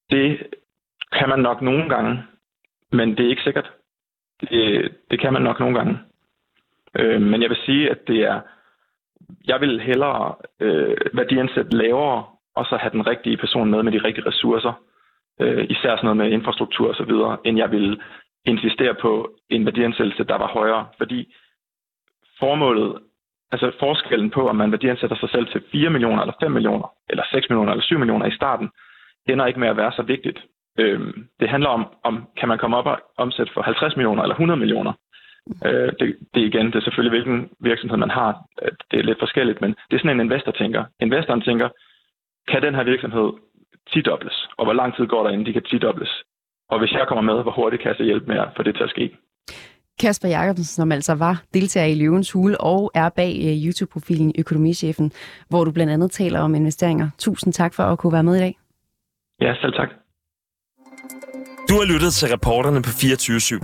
Det 0.09 0.27
kan 1.17 1.29
man 1.29 1.39
nok 1.39 1.61
nogle 1.61 1.89
gange, 1.89 2.23
men 2.91 3.09
det 3.09 3.25
er 3.25 3.29
ikke 3.29 3.47
sikkert. 3.47 3.71
Det, 4.41 4.91
det 5.11 5.21
kan 5.21 5.33
man 5.33 5.41
nok 5.41 5.59
nogle 5.59 5.77
gange. 5.77 5.97
Øh, 6.99 7.21
men 7.21 7.41
jeg 7.41 7.49
vil 7.49 7.57
sige, 7.65 7.89
at 7.89 7.99
det 8.07 8.19
er... 8.23 8.41
Jeg 9.47 9.61
vil 9.61 9.81
hellere 9.81 10.35
øh, 10.59 10.97
værdiansætte 11.13 11.77
lavere, 11.77 12.25
og 12.55 12.65
så 12.65 12.77
have 12.77 12.91
den 12.91 13.07
rigtige 13.07 13.37
person 13.37 13.69
med 13.69 13.83
med 13.83 13.91
de 13.91 14.03
rigtige 14.03 14.27
ressourcer, 14.27 14.73
øh, 15.41 15.65
især 15.69 15.95
sådan 15.95 16.03
noget 16.03 16.17
med 16.17 16.31
infrastruktur 16.31 16.89
og 16.89 16.95
så 16.95 17.03
videre, 17.03 17.37
end 17.45 17.57
jeg 17.57 17.71
vil 17.71 18.01
insistere 18.45 18.95
på 19.01 19.35
en 19.49 19.65
værdiansættelse, 19.65 20.23
der 20.23 20.37
var 20.37 20.47
højere. 20.47 20.87
Fordi 20.97 21.33
formålet, 22.39 22.99
altså 23.51 23.71
forskellen 23.79 24.29
på, 24.29 24.49
om 24.49 24.55
man 24.55 24.71
værdiansætter 24.71 25.17
sig 25.17 25.29
selv 25.29 25.47
til 25.47 25.63
4 25.71 25.89
millioner, 25.89 26.21
eller 26.21 26.33
5 26.41 26.51
millioner, 26.51 26.87
eller 27.09 27.23
6 27.31 27.49
millioner, 27.49 27.71
eller 27.71 27.83
7 27.83 27.97
millioner 27.99 28.25
i 28.25 28.35
starten, 28.35 28.69
ender 29.29 29.45
ikke 29.45 29.59
med 29.59 29.67
at 29.67 29.77
være 29.77 29.91
så 29.91 30.01
vigtigt. 30.01 30.39
Øhm, 30.79 31.27
det 31.39 31.49
handler 31.49 31.69
om, 31.69 31.85
om 32.03 32.27
kan 32.37 32.47
man 32.47 32.57
komme 32.57 32.77
op 32.77 32.85
og 32.85 32.99
omsætte 33.17 33.53
for 33.53 33.61
50 33.61 33.95
millioner 33.95 34.21
eller 34.23 34.35
100 34.35 34.59
millioner. 34.59 34.93
Øh, 35.65 35.91
det, 35.99 36.17
det 36.33 36.41
igen, 36.41 36.65
det 36.65 36.75
er 36.75 36.81
selvfølgelig, 36.81 37.15
hvilken 37.17 37.49
virksomhed 37.59 37.97
man 37.97 38.09
har. 38.09 38.31
Det 38.91 38.99
er 38.99 39.03
lidt 39.03 39.19
forskelligt, 39.19 39.61
men 39.61 39.69
det 39.69 39.95
er 39.95 39.99
sådan 39.99 40.19
en 40.19 40.25
investor 40.25 40.51
tænker. 40.51 40.83
Investoren 40.99 41.41
tænker, 41.41 41.69
kan 42.47 42.61
den 42.61 42.75
her 42.75 42.83
virksomhed 42.83 43.29
tidobles, 43.93 44.47
og 44.57 44.65
hvor 44.65 44.73
lang 44.73 44.95
tid 44.95 45.07
går 45.07 45.23
der, 45.23 45.29
inden 45.29 45.45
de 45.45 45.53
kan 45.53 45.63
tidobles? 45.63 46.23
Og 46.71 46.79
hvis 46.79 46.91
jeg 46.91 47.05
kommer 47.07 47.33
med, 47.33 47.43
hvor 47.43 47.51
hurtigt 47.51 47.81
kan 47.81 47.89
jeg 47.89 47.95
så 47.97 48.03
hjælpe 48.03 48.25
med 48.27 48.35
at 48.37 48.47
få 48.57 48.63
det 48.63 48.75
til 48.75 48.83
at 48.83 48.89
ske? 48.89 49.17
Kasper 49.99 50.27
Jacobsen, 50.27 50.65
som 50.65 50.91
altså 50.91 51.15
var 51.15 51.41
deltager 51.53 51.87
i 51.87 51.95
Løvens 51.95 52.31
Hule 52.31 52.61
og 52.61 52.91
er 52.95 53.09
bag 53.09 53.35
uh, 53.39 53.45
YouTube-profilen 53.65 54.31
Økonomichefen, 54.39 55.11
hvor 55.49 55.63
du 55.63 55.71
blandt 55.71 55.93
andet 55.93 56.11
taler 56.11 56.39
om 56.39 56.55
investeringer. 56.55 57.09
Tusind 57.17 57.53
tak 57.53 57.73
for 57.73 57.83
at 57.83 57.99
kunne 57.99 58.13
være 58.13 58.23
med 58.23 58.35
i 58.35 58.39
dag. 58.39 58.57
Ja, 59.41 59.53
selv 59.61 59.73
tak. 59.73 59.89
Du 61.69 61.73
har 61.79 61.85
lyttet 61.93 62.13
til 62.13 62.27
reporterne 62.27 62.81
på 62.81 62.89
24 62.89 63.37
/7. 63.37 63.59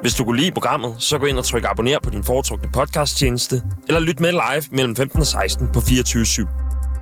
Hvis 0.00 0.14
du 0.14 0.24
kunne 0.24 0.40
lide 0.40 0.52
programmet, 0.52 0.94
så 0.98 1.18
gå 1.18 1.26
ind 1.26 1.38
og 1.38 1.44
tryk 1.44 1.64
abonner 1.64 1.98
på 2.04 2.10
din 2.10 2.24
foretrukne 2.24 2.68
podcasttjeneste, 2.74 3.56
eller 3.88 4.00
lyt 4.00 4.20
med 4.20 4.32
live 4.32 4.76
mellem 4.76 4.96
15 4.96 5.20
og 5.20 5.26
16 5.26 5.68
på 5.74 5.80
24 5.88 6.22
/7. 6.22 6.46